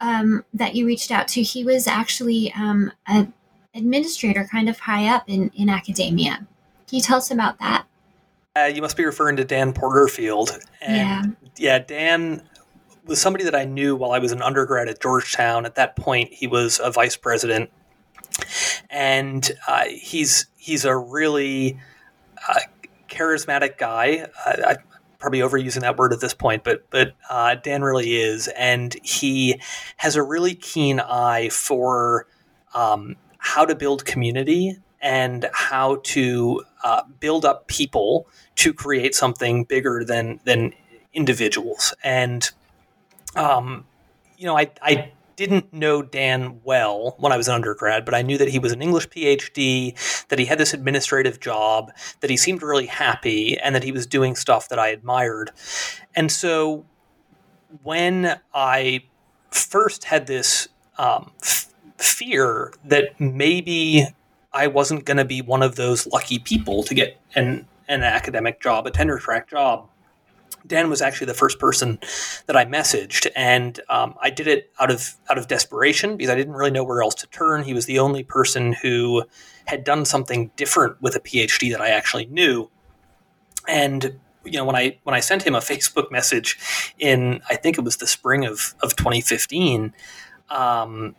[0.00, 3.32] um, that you reached out to, he was actually um, an
[3.74, 6.46] administrator, kind of high up in in academia.
[6.86, 7.86] Can you tell us about that?
[8.54, 10.58] Uh, you must be referring to Dan Porterfield.
[10.82, 11.22] And yeah.
[11.56, 12.42] yeah, Dan
[13.06, 15.64] was somebody that I knew while I was an undergrad at Georgetown.
[15.64, 17.70] At that point, he was a vice president,
[18.90, 21.78] and uh, he's he's a really
[22.48, 22.60] uh,
[23.08, 24.26] charismatic guy.
[24.46, 24.76] Uh, I,
[25.18, 29.60] probably overusing that word at this point, but but uh, Dan really is, and he
[29.98, 32.26] has a really keen eye for
[32.74, 38.26] um, how to build community and how to uh, build up people
[38.56, 40.74] to create something bigger than than
[41.14, 41.94] individuals.
[42.02, 42.50] And
[43.36, 43.86] um,
[44.36, 45.12] you know, I I
[45.46, 48.70] didn't know Dan well when I was an undergrad, but I knew that he was
[48.70, 53.74] an English PhD, that he had this administrative job, that he seemed really happy, and
[53.74, 55.50] that he was doing stuff that I admired.
[56.14, 56.84] And so
[57.82, 59.04] when I
[59.50, 64.06] first had this um, f- fear that maybe
[64.52, 68.60] I wasn't going to be one of those lucky people to get an, an academic
[68.60, 69.88] job, a tenure track job,
[70.66, 71.98] Dan was actually the first person
[72.46, 76.34] that I messaged, and um, I did it out of out of desperation because I
[76.34, 77.64] didn't really know where else to turn.
[77.64, 79.24] He was the only person who
[79.66, 82.70] had done something different with a PhD that I actually knew,
[83.68, 86.58] and you know when I when I sent him a Facebook message
[86.98, 89.92] in I think it was the spring of of 2015
[90.50, 91.14] um,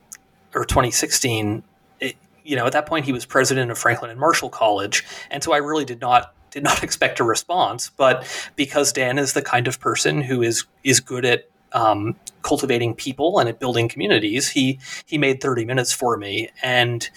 [0.54, 1.64] or 2016.
[2.00, 5.44] It, you know, at that point, he was president of Franklin and Marshall College, and
[5.44, 7.92] so I really did not did not expect a response.
[7.98, 12.94] But because Dan is the kind of person who is is good at um, cultivating
[12.94, 17.10] people and at building communities, he he made thirty minutes for me, and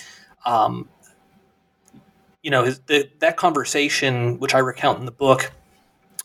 [0.44, 0.88] um,
[2.42, 5.52] you know his, the, that conversation, which I recount in the book.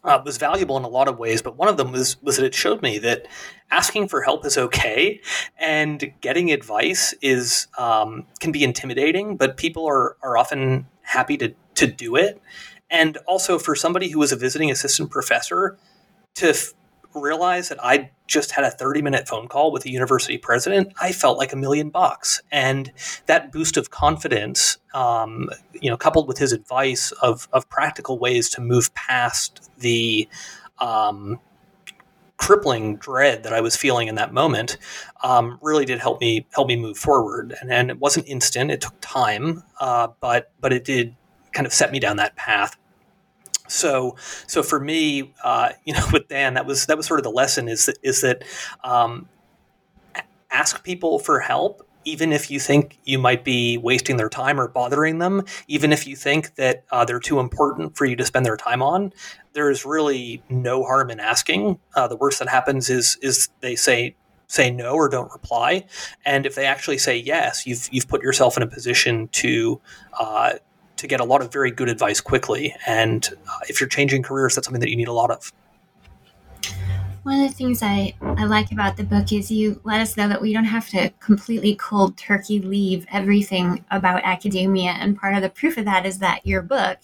[0.04, 2.44] Uh, was valuable in a lot of ways, but one of them was was that
[2.44, 3.28] it showed me that
[3.70, 5.22] asking for help is okay,
[5.60, 9.38] and getting advice is um, can be intimidating.
[9.38, 12.42] But people are are often happy to to do it,
[12.92, 15.78] and also for somebody who was a visiting assistant professor
[16.36, 16.74] to f-
[17.16, 21.12] realize that I just had a 30 minute phone call with a university president, I
[21.12, 22.42] felt like a million bucks.
[22.52, 22.92] And
[23.26, 28.50] that boost of confidence, um, you know, coupled with his advice of, of practical ways
[28.52, 30.28] to move past the
[30.80, 31.40] um,
[32.38, 34.78] crippling dread that I was feeling in that moment,
[35.24, 37.56] um, really did help me help me move forward.
[37.62, 41.16] And, and it wasn't instant; it took time, uh, but but it did
[41.54, 42.78] kind of set me down that path.
[43.72, 44.16] So,
[44.48, 47.32] so for me, uh, you know, with Dan, that was that was sort of the
[47.32, 48.44] lesson is that is that
[48.84, 49.28] um,
[50.52, 54.68] ask people for help, even if you think you might be wasting their time or
[54.68, 58.46] bothering them, even if you think that uh, they're too important for you to spend
[58.46, 59.14] their time on.
[59.54, 61.80] There is really no harm in asking.
[61.96, 64.16] Uh, the worst that happens is is they say
[64.48, 65.86] say no or don't reply.
[66.26, 69.80] And if they actually say yes, you've you've put yourself in a position to
[70.20, 70.54] uh,
[71.02, 72.76] to get a lot of very good advice quickly.
[72.86, 75.52] And uh, if you're changing careers, that's something that you need a lot of.
[77.24, 80.28] One of the things I, I like about the book is you let us know
[80.28, 84.92] that we don't have to completely cold turkey leave everything about academia.
[84.92, 87.00] And part of the proof of that is that your book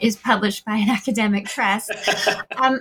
[0.00, 1.90] is published by an academic press.
[2.56, 2.80] um,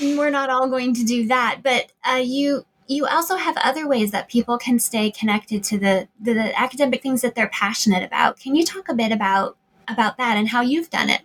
[0.00, 4.10] we're not all going to do that, but uh, you you also have other ways
[4.10, 8.40] that people can stay connected to the, the, the academic things that they're passionate about.
[8.40, 11.22] Can you talk a bit about about that and how you've done it?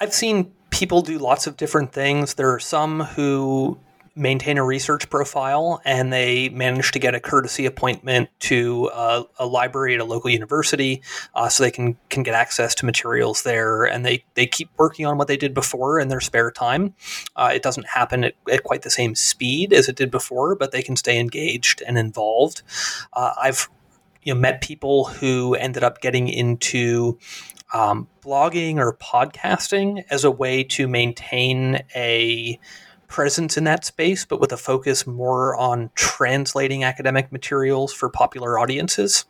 [0.00, 2.34] I've seen people do lots of different things.
[2.34, 3.78] There are some who
[4.18, 9.46] maintain a research profile and they manage to get a courtesy appointment to uh, a
[9.46, 11.02] library at a local university
[11.34, 13.84] uh, so they can can get access to materials there.
[13.84, 16.94] And they they keep working on what they did before in their spare time.
[17.36, 20.72] Uh, it doesn't happen at, at, quite the same speed as it did before but
[20.72, 22.62] they can stay engaged and involved.
[23.12, 23.68] Uh, i've
[24.22, 27.18] you know met people who ended up getting into
[27.72, 32.58] um, blogging or podcasting as a way to maintain a
[33.08, 38.58] presence in that space, but with a focus more on translating academic materials for popular
[38.58, 39.24] audiences.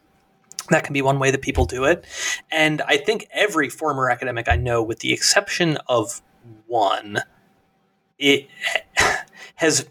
[0.71, 2.05] That can be one way that people do it.
[2.51, 6.21] And I think every former academic I know, with the exception of
[6.67, 7.21] one,
[8.19, 8.49] it
[9.55, 9.89] has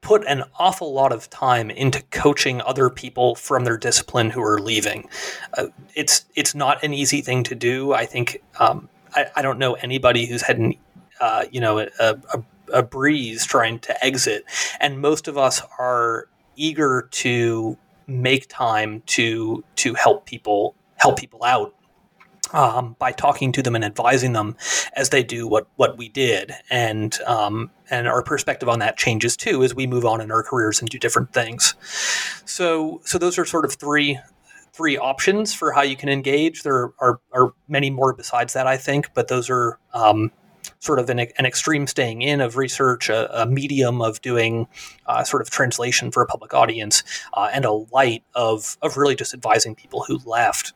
[0.00, 4.58] put an awful lot of time into coaching other people from their discipline who are
[4.58, 5.08] leaving.
[5.56, 7.92] Uh, it's it's not an easy thing to do.
[7.92, 10.74] I think um, I, I, don't know anybody who's had an
[11.20, 14.44] uh, you know a, a, a breeze trying to exit,
[14.80, 17.76] and most of us are eager to
[18.06, 21.74] make time to to help people help people out
[22.52, 24.56] um, by talking to them and advising them
[24.94, 29.36] as they do what what we did, and um, and our perspective on that changes
[29.36, 31.74] too as we move on in our careers and do different things.
[32.44, 34.18] So so those are sort of three
[34.72, 36.62] three options for how you can engage.
[36.62, 40.30] There are, are many more besides that, I think, but those are um,
[40.80, 44.66] sort of an, an, extreme staying in of research, a, a medium of doing
[45.06, 47.02] uh, sort of translation for a public audience,
[47.34, 50.72] uh, and a light of of really just advising people who left.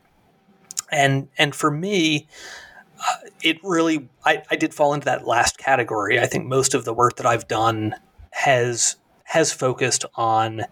[0.91, 2.27] And and for me
[2.99, 6.19] uh, it really I, I did fall into that last category.
[6.19, 7.95] I think most of the work that i've done
[8.31, 10.63] has has focused on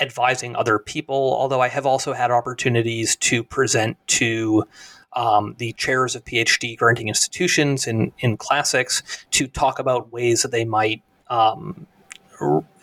[0.00, 4.64] advising other people although i have also had opportunities to present to
[5.14, 10.50] um, the chairs of phd granting institutions in in classics to talk about ways that
[10.50, 11.86] they might um,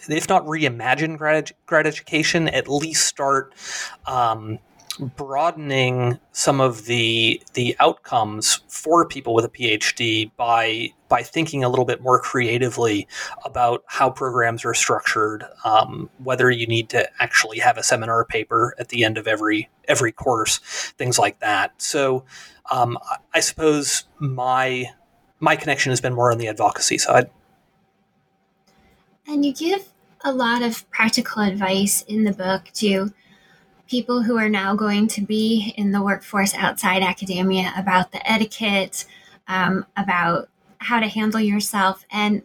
[0.09, 3.53] if not reimagine grad, grad education, at least start
[4.05, 4.59] um,
[4.99, 11.69] broadening some of the the outcomes for people with a PhD by by thinking a
[11.69, 13.07] little bit more creatively
[13.45, 18.75] about how programs are structured, um, whether you need to actually have a seminar paper
[18.79, 20.57] at the end of every every course,
[20.97, 21.81] things like that.
[21.81, 22.25] So,
[22.71, 22.97] um,
[23.33, 24.85] I suppose my
[25.39, 27.29] my connection has been more on the advocacy side.
[29.27, 29.89] And you give
[30.21, 33.13] a lot of practical advice in the book to
[33.87, 39.05] people who are now going to be in the workforce outside academia about the etiquette,
[39.47, 40.49] um, about
[40.87, 42.05] how to handle yourself.
[42.11, 42.43] And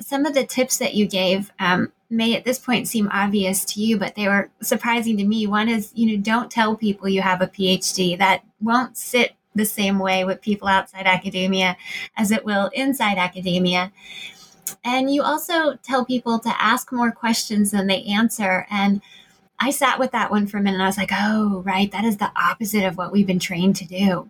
[0.00, 3.80] some of the tips that you gave um, may at this point seem obvious to
[3.80, 5.46] you, but they were surprising to me.
[5.46, 8.18] One is, you know, don't tell people you have a PhD.
[8.18, 11.76] That won't sit the same way with people outside academia
[12.16, 13.92] as it will inside academia.
[14.82, 18.66] And you also tell people to ask more questions than they answer.
[18.70, 19.00] And
[19.60, 20.80] I sat with that one for a minute.
[20.80, 23.84] I was like, oh, right, that is the opposite of what we've been trained to
[23.84, 24.28] do.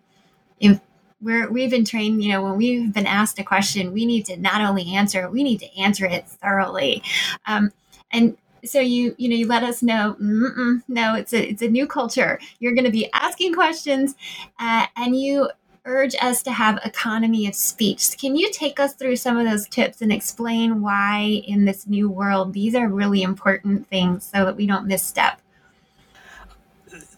[0.61, 0.81] If
[1.25, 4.37] we're we've been trained, you know, when we've been asked a question, we need to
[4.37, 7.03] not only answer, we need to answer it thoroughly.
[7.47, 7.73] Um,
[8.13, 11.87] and so you you know you let us know no it's a it's a new
[11.87, 14.15] culture you're going to be asking questions
[14.59, 15.51] uh, and you
[15.85, 18.17] urge us to have economy of speech.
[18.19, 22.09] Can you take us through some of those tips and explain why, in this new
[22.09, 25.41] world, these are really important things so that we don't misstep?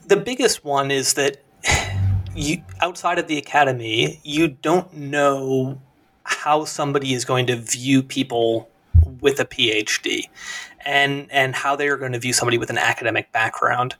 [0.07, 1.39] The biggest one is that
[2.37, 5.81] you, outside of the academy, you don't know
[6.25, 8.69] how somebody is going to view people
[9.21, 10.25] with a PhD
[10.85, 13.95] and and how they are going to view somebody with an academic background.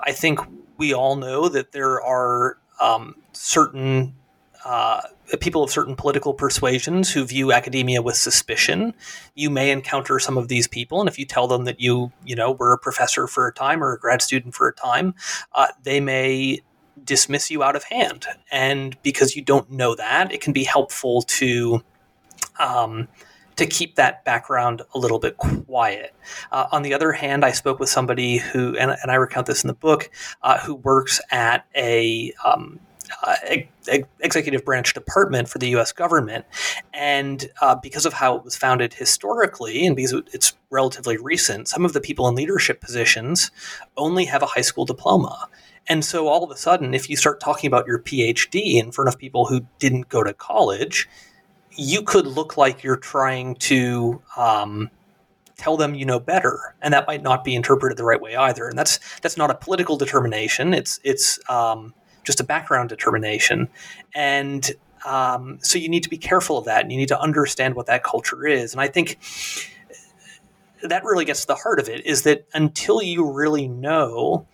[0.00, 0.40] I think
[0.78, 4.14] we all know that there are um, certain
[4.64, 5.00] uh,
[5.40, 8.94] people of certain political persuasions who view academia with suspicion.
[9.34, 12.36] You may encounter some of these people, and if you tell them that you, you
[12.36, 15.14] know, were a professor for a time or a grad student for a time,
[15.54, 16.60] uh, they may
[17.04, 18.26] dismiss you out of hand.
[18.50, 21.82] And because you don't know that, it can be helpful to
[22.58, 23.08] um,
[23.56, 26.14] to keep that background a little bit quiet.
[26.50, 29.62] Uh, on the other hand, I spoke with somebody who, and, and I recount this
[29.62, 30.10] in the book,
[30.42, 32.80] uh, who works at a um,
[33.22, 33.36] uh,
[34.20, 35.92] executive branch department for the U.S.
[35.92, 36.46] government,
[36.94, 41.84] and uh, because of how it was founded historically, and because it's relatively recent, some
[41.84, 43.50] of the people in leadership positions
[43.96, 45.48] only have a high school diploma.
[45.88, 49.08] And so all of a sudden, if you start talking about your PhD in front
[49.08, 51.08] of people who didn't go to college,
[51.70, 54.90] you could look like you're trying to um,
[55.56, 58.66] tell them you know better, and that might not be interpreted the right way either.
[58.68, 60.74] And that's that's not a political determination.
[60.74, 63.68] It's it's um, just a background determination,
[64.14, 64.70] and
[65.04, 67.86] um, so you need to be careful of that, and you need to understand what
[67.86, 68.72] that culture is.
[68.72, 69.18] And I think
[70.82, 74.46] that really gets to the heart of it: is that until you really know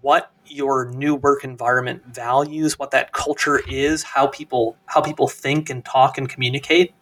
[0.00, 5.70] what your new work environment values, what that culture is, how people how people think
[5.70, 6.94] and talk and communicate,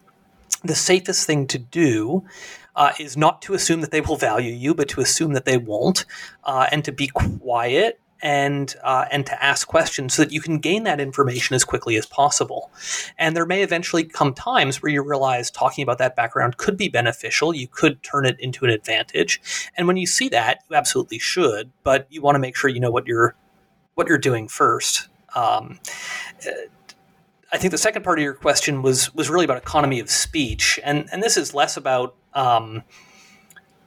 [0.63, 2.23] the safest thing to do
[2.75, 5.57] uh, is not to assume that they will value you, but to assume that they
[5.57, 6.05] won't,
[6.43, 10.59] uh, and to be quiet and uh, and to ask questions so that you can
[10.59, 12.71] gain that information as quickly as possible.
[13.17, 16.89] And there may eventually come times where you realize talking about that background could be
[16.89, 17.55] beneficial.
[17.55, 19.41] You could turn it into an advantage.
[19.75, 21.71] And when you see that, you absolutely should.
[21.83, 23.35] But you want to make sure you know what you're
[23.95, 25.09] what you're doing first.
[25.35, 25.79] Um,
[27.51, 30.79] I think the second part of your question was was really about economy of speech,
[30.83, 32.83] and and this is less about um,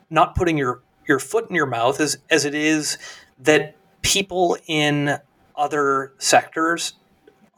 [0.09, 2.99] not putting your your foot in your mouth as as it is
[3.39, 5.19] that people in
[5.57, 6.95] other sectors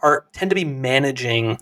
[0.01, 1.59] are tend to be managing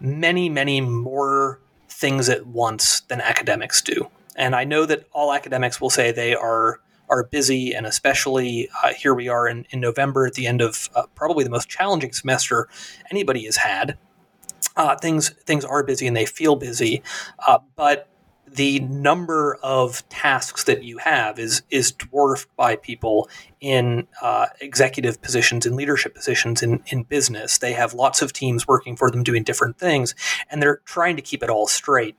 [0.00, 4.08] many many more things at once than academics do.
[4.36, 8.92] And i know that all academics will say they are are busy and especially uh,
[8.94, 12.12] here we are in, in november at the end of uh, probably the most challenging
[12.12, 12.68] semester
[13.10, 13.98] anybody has had.
[14.76, 17.02] Uh, things things are busy and they feel busy
[17.46, 18.08] uh, but
[18.54, 23.28] the number of tasks that you have is is dwarfed by people
[23.60, 27.58] in uh, executive positions in leadership positions in, in business.
[27.58, 30.14] They have lots of teams working for them doing different things,
[30.50, 32.16] and they're trying to keep it all straight.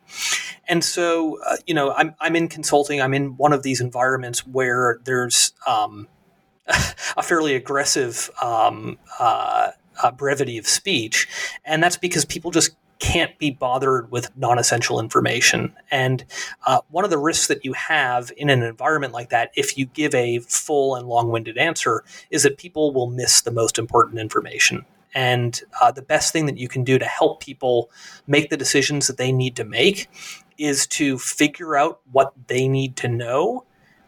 [0.67, 3.01] And so, uh, you know, I'm I'm in consulting.
[3.01, 6.07] I'm in one of these environments where there's um,
[6.67, 8.29] a fairly aggressive.
[8.41, 9.71] Um, uh,
[10.17, 11.25] brevity of speech,
[11.63, 15.73] and that's because people just can't be bothered with non essential information.
[15.91, 16.25] And
[16.65, 19.85] uh, one of the risks that you have in an environment like that, if you
[19.85, 24.19] give a full and long winded answer, is that people will miss the most important
[24.19, 24.85] information.
[25.13, 27.89] And uh, the best thing that you can do to help people
[28.27, 30.09] make the decisions that they need to make
[30.57, 33.65] is to figure out what they need to know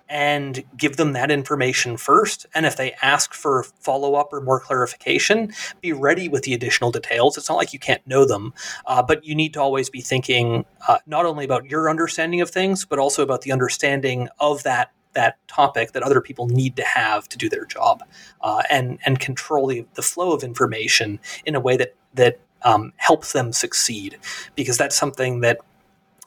[0.09, 2.45] and give them that information first.
[2.53, 5.51] And if they ask for follow up or more clarification,
[5.81, 7.37] be ready with the additional details.
[7.37, 8.53] It's not like you can't know them,
[8.85, 12.49] uh, but you need to always be thinking uh, not only about your understanding of
[12.49, 16.83] things, but also about the understanding of that that topic that other people need to
[16.83, 18.03] have to do their job,
[18.41, 22.93] uh, and and control the, the flow of information in a way that that um,
[22.97, 24.17] helps them succeed,
[24.55, 25.57] because that's something that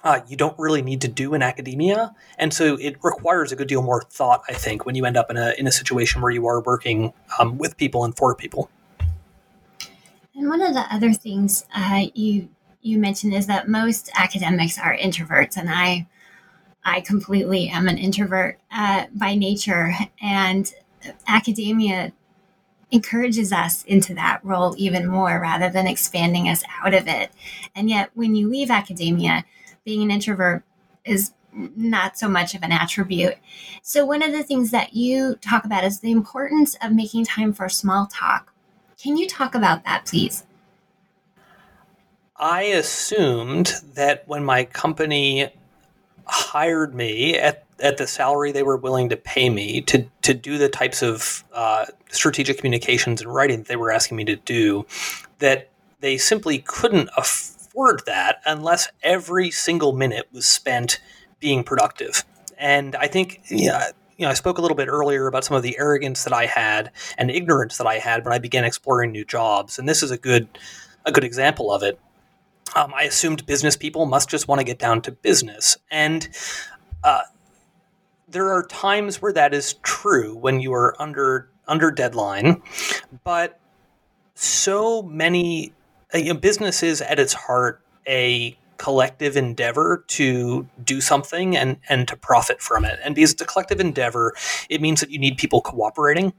[0.03, 3.69] uh, you don't really need to do in academia, and so it requires a good
[3.69, 4.43] deal more thought.
[4.49, 7.13] I think when you end up in a in a situation where you are working
[7.39, 8.71] um, with people and for people.
[10.35, 12.49] And one of the other things uh, you
[12.81, 16.07] you mentioned is that most academics are introverts, and I
[16.83, 19.93] I completely am an introvert uh, by nature,
[20.23, 20.73] and
[21.29, 22.13] academia
[22.91, 27.31] encourages us into that role even more rather than expanding us out of it.
[27.75, 29.45] And yet, when you leave academia,
[29.85, 30.63] being an introvert
[31.05, 33.35] is not so much of an attribute.
[33.83, 37.53] So, one of the things that you talk about is the importance of making time
[37.53, 38.53] for small talk.
[39.01, 40.45] Can you talk about that, please?
[42.37, 45.51] I assumed that when my company
[46.27, 50.57] hired me at, at the salary they were willing to pay me to, to do
[50.57, 54.87] the types of uh, strategic communications and writing that they were asking me to do,
[55.41, 55.69] that
[56.01, 61.01] they simply couldn't afford afford that unless every single minute was spent
[61.39, 62.25] being productive.
[62.59, 65.63] And I think, yeah, you know, I spoke a little bit earlier about some of
[65.63, 69.25] the arrogance that I had and ignorance that I had when I began exploring new
[69.25, 70.47] jobs, and this is a good
[71.07, 71.99] a good example of it.
[72.77, 76.29] Um, I assumed business people must just want to get down to business, and
[77.03, 77.23] uh,
[78.29, 82.63] there are times where that is true when you are under under deadline,
[83.25, 83.59] but
[84.35, 85.73] so many
[86.15, 92.17] know, business is at its heart a collective endeavor to do something and and to
[92.17, 92.99] profit from it.
[93.05, 94.35] And because it's a collective endeavor,
[94.69, 96.33] it means that you need people cooperating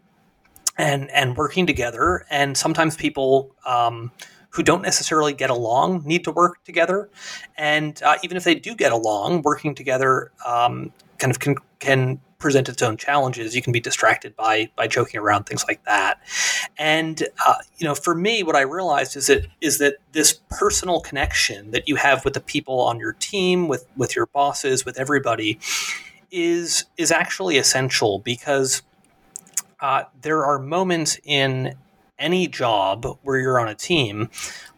[0.77, 2.25] and and working together.
[2.29, 4.11] And sometimes people um,
[4.51, 7.09] who don't necessarily get along need to work together.
[7.57, 12.19] And uh, even if they do get along, working together um, kind of can, can
[12.41, 13.55] present its own challenges.
[13.55, 16.19] You can be distracted by by joking around things like that.
[16.77, 20.99] And uh, you know, for me, what I realized is that is that this personal
[20.99, 24.99] connection that you have with the people on your team, with with your bosses, with
[24.99, 25.59] everybody,
[26.31, 28.81] is is actually essential because
[29.79, 31.75] uh, there are moments in
[32.19, 34.29] any job where you're on a team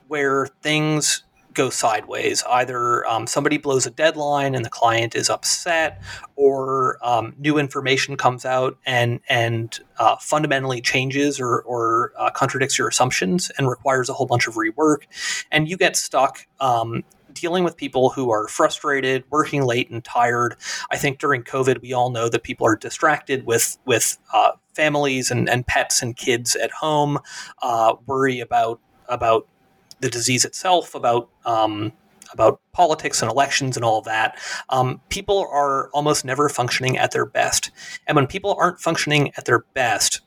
[0.08, 2.44] where things go sideways.
[2.44, 6.02] Either um, somebody blows a deadline and the client is upset,
[6.36, 12.78] or um, new information comes out and and uh, fundamentally changes or, or uh, contradicts
[12.78, 15.04] your assumptions and requires a whole bunch of rework,
[15.52, 16.48] and you get stuck.
[16.60, 20.56] Um, dealing with people who are frustrated, working late and tired.
[20.92, 25.32] I think during COVID, we all know that people are distracted with with uh, families
[25.32, 27.20] and, and pets and kids at home,
[27.62, 28.80] uh, worry about
[29.10, 29.48] about
[30.04, 31.94] the disease itself, about um,
[32.32, 34.38] about politics and elections and all of that,
[34.70, 37.72] um, people are almost never functioning at their best.
[38.08, 40.22] And when people aren't functioning at their best,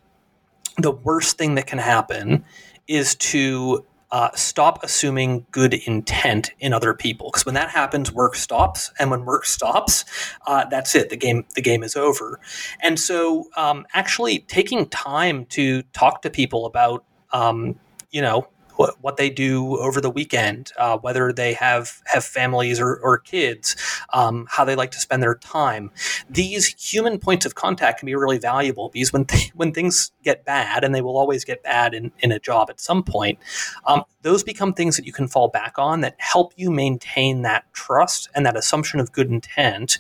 [0.79, 2.45] the worst thing that can happen
[2.87, 7.29] is to uh, stop assuming good intent in other people.
[7.31, 8.93] Because when that happens work stops.
[8.99, 10.05] And when work stops
[10.47, 11.11] uh, that's it.
[11.11, 12.41] The game the game is over.
[12.83, 17.79] And so um, actually taking time to talk to people about um,
[18.11, 22.79] you know what, what they do over the weekend, uh, whether they have have families
[22.81, 23.77] or, or kids,
[24.13, 25.91] um, how they like to spend their time.
[26.31, 30.45] These human points of contact can be really valuable because when th- when things get
[30.45, 33.39] bad, and they will always get bad in, in a job at some point,
[33.87, 37.65] um, those become things that you can fall back on that help you maintain that
[37.73, 39.99] trust and that assumption of good intent,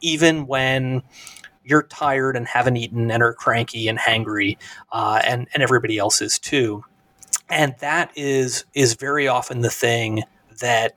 [0.00, 1.02] even when
[1.64, 4.56] you're tired and haven't eaten and are cranky and hangry,
[4.92, 6.84] uh, and and everybody else is too
[7.48, 10.22] and that is is very often the thing
[10.60, 10.96] that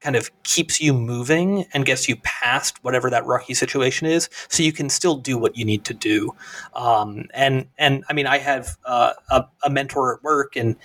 [0.00, 4.62] kind of keeps you moving and gets you past whatever that rocky situation is so
[4.62, 6.30] you can still do what you need to do.
[6.74, 10.76] Um, and and i mean i have uh, a, a, mentor at work and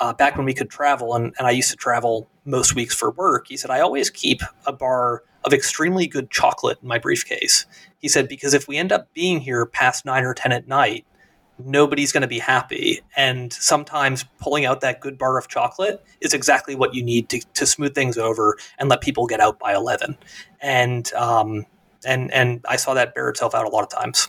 [0.00, 3.10] uh, back when we could travel and, and i used to travel most weeks for
[3.12, 7.66] work he said i always keep a bar of extremely good chocolate in my briefcase.
[7.98, 11.04] He said because if we end up being here past 9 or 10 at night
[11.58, 13.00] nobody's going to be happy.
[13.16, 17.40] And sometimes pulling out that good bar of chocolate is exactly what you need to,
[17.54, 20.16] to smooth things over and let people get out by 11.
[20.60, 21.66] And, um,
[22.04, 24.28] and, and I saw that bear itself out a lot of times.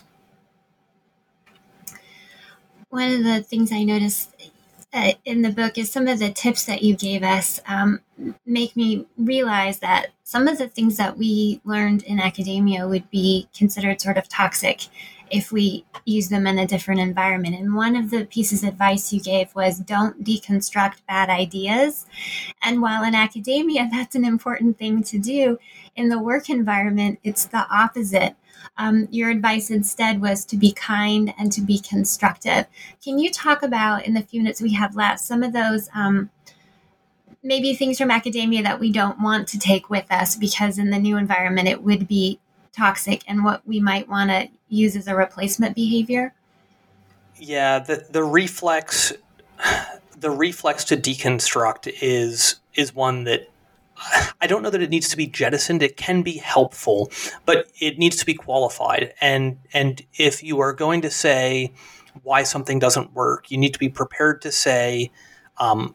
[2.88, 4.34] One of the things I noticed
[4.92, 8.00] uh, in the book is some of the tips that you gave us um,
[8.44, 13.48] make me realize that some of the things that we learned in academia would be
[13.54, 14.86] considered sort of toxic
[15.30, 17.54] if we use them in a different environment.
[17.54, 22.06] And one of the pieces of advice you gave was don't deconstruct bad ideas.
[22.62, 25.58] And while in academia, that's an important thing to do,
[25.96, 28.34] in the work environment, it's the opposite.
[28.76, 32.66] Um, your advice instead was to be kind and to be constructive.
[33.02, 35.88] Can you talk about, in the few minutes we have left, some of those?
[35.94, 36.30] Um,
[37.42, 40.98] maybe things from academia that we don't want to take with us because in the
[40.98, 42.38] new environment it would be
[42.72, 46.34] toxic and what we might want to use as a replacement behavior?
[47.36, 49.12] Yeah, the the reflex
[50.18, 53.48] the reflex to deconstruct is is one that
[54.40, 55.82] I don't know that it needs to be jettisoned.
[55.82, 57.10] It can be helpful,
[57.44, 59.14] but it needs to be qualified.
[59.20, 61.72] And and if you are going to say
[62.22, 65.10] why something doesn't work, you need to be prepared to say
[65.58, 65.94] um,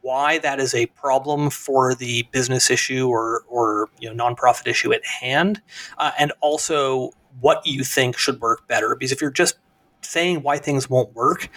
[0.00, 4.92] why that is a problem for the business issue or or you know nonprofit issue
[4.92, 5.60] at hand,
[5.98, 7.10] uh, and also
[7.40, 8.94] what you think should work better.
[8.94, 9.58] Because if you're just
[10.02, 11.48] saying why things won't work,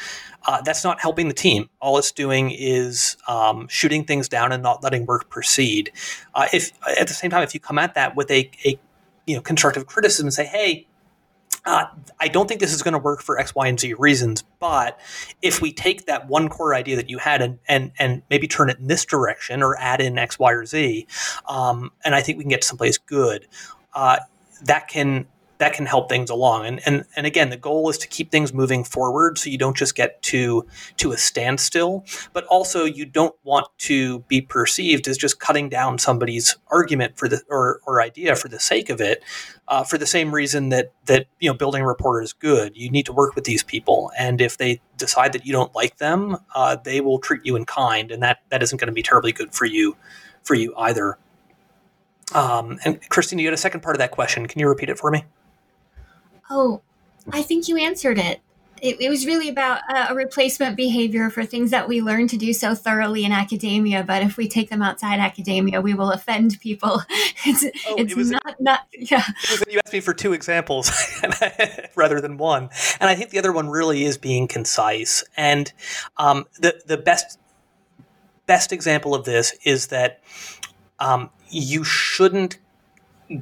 [0.46, 1.70] uh, that's not helping the team.
[1.80, 5.92] All it's doing is um, shooting things down and not letting work proceed.
[6.34, 8.80] Uh, if at the same time, if you come at that with a, a
[9.26, 10.88] you know constructive criticism and say, "Hey,
[11.66, 11.86] uh,
[12.20, 14.44] I don't think this is going to work for X, Y, and Z reasons.
[14.60, 15.00] But
[15.42, 18.70] if we take that one core idea that you had and and and maybe turn
[18.70, 21.08] it in this direction or add in X, Y, or Z,
[21.48, 23.48] um, and I think we can get to someplace good.
[23.94, 24.18] Uh,
[24.64, 25.26] that can
[25.58, 26.66] that can help things along.
[26.66, 29.76] And, and and again, the goal is to keep things moving forward, so you don't
[29.76, 30.66] just get to
[30.98, 35.98] to a standstill, but also you don't want to be perceived as just cutting down
[35.98, 39.24] somebody's argument for the or, or idea for the sake of it.
[39.68, 42.90] Uh, for the same reason that that you know building a report is good, you
[42.90, 46.38] need to work with these people, and if they decide that you don't like them,
[46.54, 49.32] uh, they will treat you in kind, and that that isn't going to be terribly
[49.32, 49.96] good for you
[50.44, 51.18] for you either.
[52.34, 54.48] Um, and Christine, you had a second part of that question.
[54.48, 55.26] Can you repeat it for me?
[56.50, 56.82] Oh,
[57.32, 58.42] I think you answered it.
[58.82, 62.38] it, it was really about a, a replacement behavior for things that we learn to
[62.38, 64.04] do so thoroughly in academia.
[64.04, 67.02] But if we take them outside academia, we will offend people.
[67.46, 69.24] it's oh, it's it was, not, not, yeah.
[69.50, 70.92] Was, you asked me for two examples
[71.96, 72.70] rather than one.
[73.00, 75.24] And I think the other one really is being concise.
[75.36, 75.72] And
[76.18, 77.40] um, the, the best,
[78.46, 80.22] best example of this is that
[81.00, 82.60] um, you shouldn't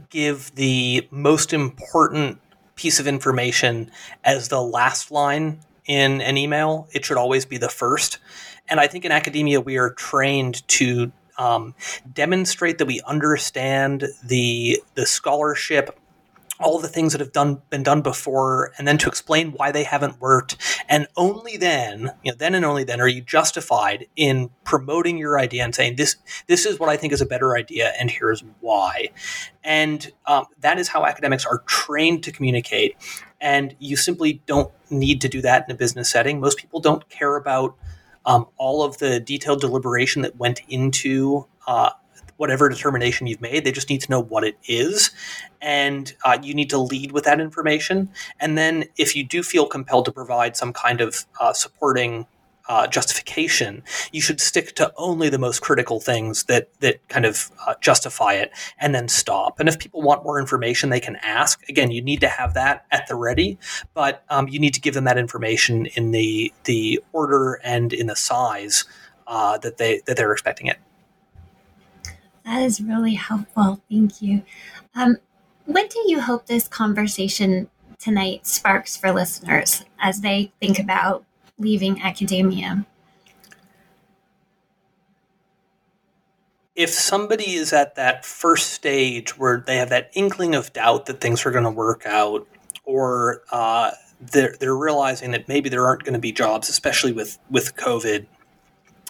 [0.10, 2.40] give the most important
[2.76, 3.92] piece of information
[4.24, 6.88] as the last line in an email.
[6.94, 8.20] It should always be the first.
[8.70, 11.76] And I think in academia, we are trained to um,
[12.12, 16.00] demonstrate that we understand the the scholarship
[16.64, 19.84] all the things that have done been done before and then to explain why they
[19.84, 20.58] haven't worked.
[20.90, 25.40] And only then you know then and only then are you justified in promoting your
[25.40, 26.16] idea and saying this
[26.48, 29.10] this is what i think is a better idea and here's why.
[29.64, 32.96] And um, that is how academics are trained to communicate.
[33.40, 36.40] And you simply don't need to do that in a business setting.
[36.40, 37.76] Most people don't care about
[38.26, 41.92] um, all of the detailed deliberation that went into uh,
[42.44, 43.64] whatever determination you've made.
[43.64, 45.12] They just need to know what it is.
[45.62, 48.10] And uh, you need to lead with that information.
[48.38, 52.28] And then if you do feel compelled to provide some kind of uh, supporting
[52.68, 53.82] uh, justification,
[54.12, 58.34] you should stick to only the most critical things that that kind of uh, justify
[58.34, 59.58] it, and then stop.
[59.60, 61.62] And if people want more information, they can ask.
[61.70, 63.58] Again, you need to have that at the ready,
[63.94, 68.08] but um, you need to give them that information in the the order and in
[68.08, 68.84] the size
[69.28, 70.78] uh, that they that they're expecting it.
[72.46, 73.82] That is really helpful.
[73.90, 74.44] Thank you.
[74.96, 75.18] Um,
[75.66, 77.70] what do you hope this conversation
[78.00, 81.24] tonight sparks for listeners as they think about
[81.58, 82.86] leaving academia?
[86.76, 91.22] If somebody is at that first stage where they have that inkling of doubt that
[91.22, 92.48] things are going to work out,
[92.84, 97.38] or uh, they're, they're realizing that maybe there aren't going to be jobs, especially with,
[97.50, 98.26] with COVID,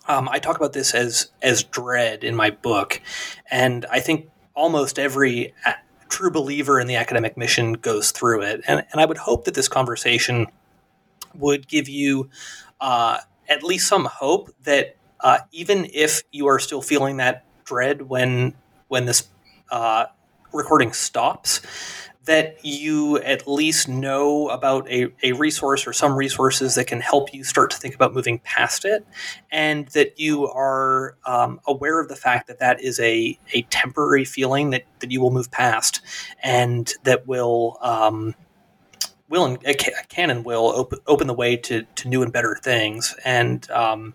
[0.07, 3.01] um, I talk about this as as dread in my book,
[3.49, 5.75] and I think almost every a-
[6.09, 8.61] true believer in the academic mission goes through it.
[8.67, 10.47] And, and I would hope that this conversation
[11.33, 12.29] would give you
[12.79, 18.03] uh, at least some hope that uh, even if you are still feeling that dread
[18.03, 18.53] when
[18.89, 19.27] when this
[19.71, 20.05] uh,
[20.51, 21.61] recording stops,
[22.25, 27.33] that you at least know about a, a resource or some resources that can help
[27.33, 29.05] you start to think about moving past it,
[29.51, 34.23] and that you are um, aware of the fact that that is a, a temporary
[34.23, 36.01] feeling that, that you will move past,
[36.41, 38.33] and that will um,
[39.27, 39.59] will and
[40.07, 43.15] can and will open, open the way to, to new and better things.
[43.25, 44.13] And um,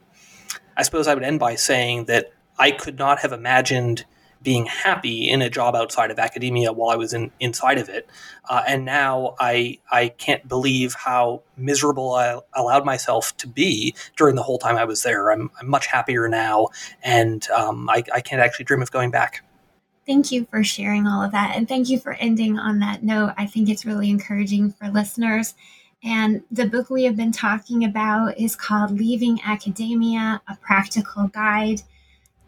[0.76, 4.04] I suppose I would end by saying that I could not have imagined–
[4.43, 8.09] being happy in a job outside of academia while I was in inside of it,
[8.49, 14.36] uh, and now I I can't believe how miserable I allowed myself to be during
[14.36, 15.30] the whole time I was there.
[15.30, 16.68] I'm, I'm much happier now,
[17.03, 19.45] and um, I, I can't actually dream of going back.
[20.07, 23.34] Thank you for sharing all of that, and thank you for ending on that note.
[23.36, 25.55] I think it's really encouraging for listeners.
[26.03, 31.82] And the book we have been talking about is called Leaving Academia A Practical Guide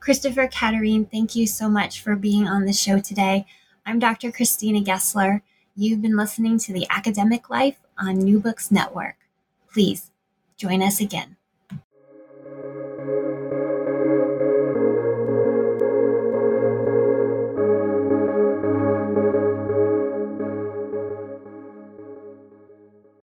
[0.00, 3.44] Christopher Caterine, thank you so much for being on the show today.
[3.84, 4.32] I'm Dr.
[4.32, 5.42] Christina Gessler.
[5.76, 9.16] You've been listening to The Academic Life on New Books Network.
[9.70, 10.10] Please
[10.56, 11.36] join us again.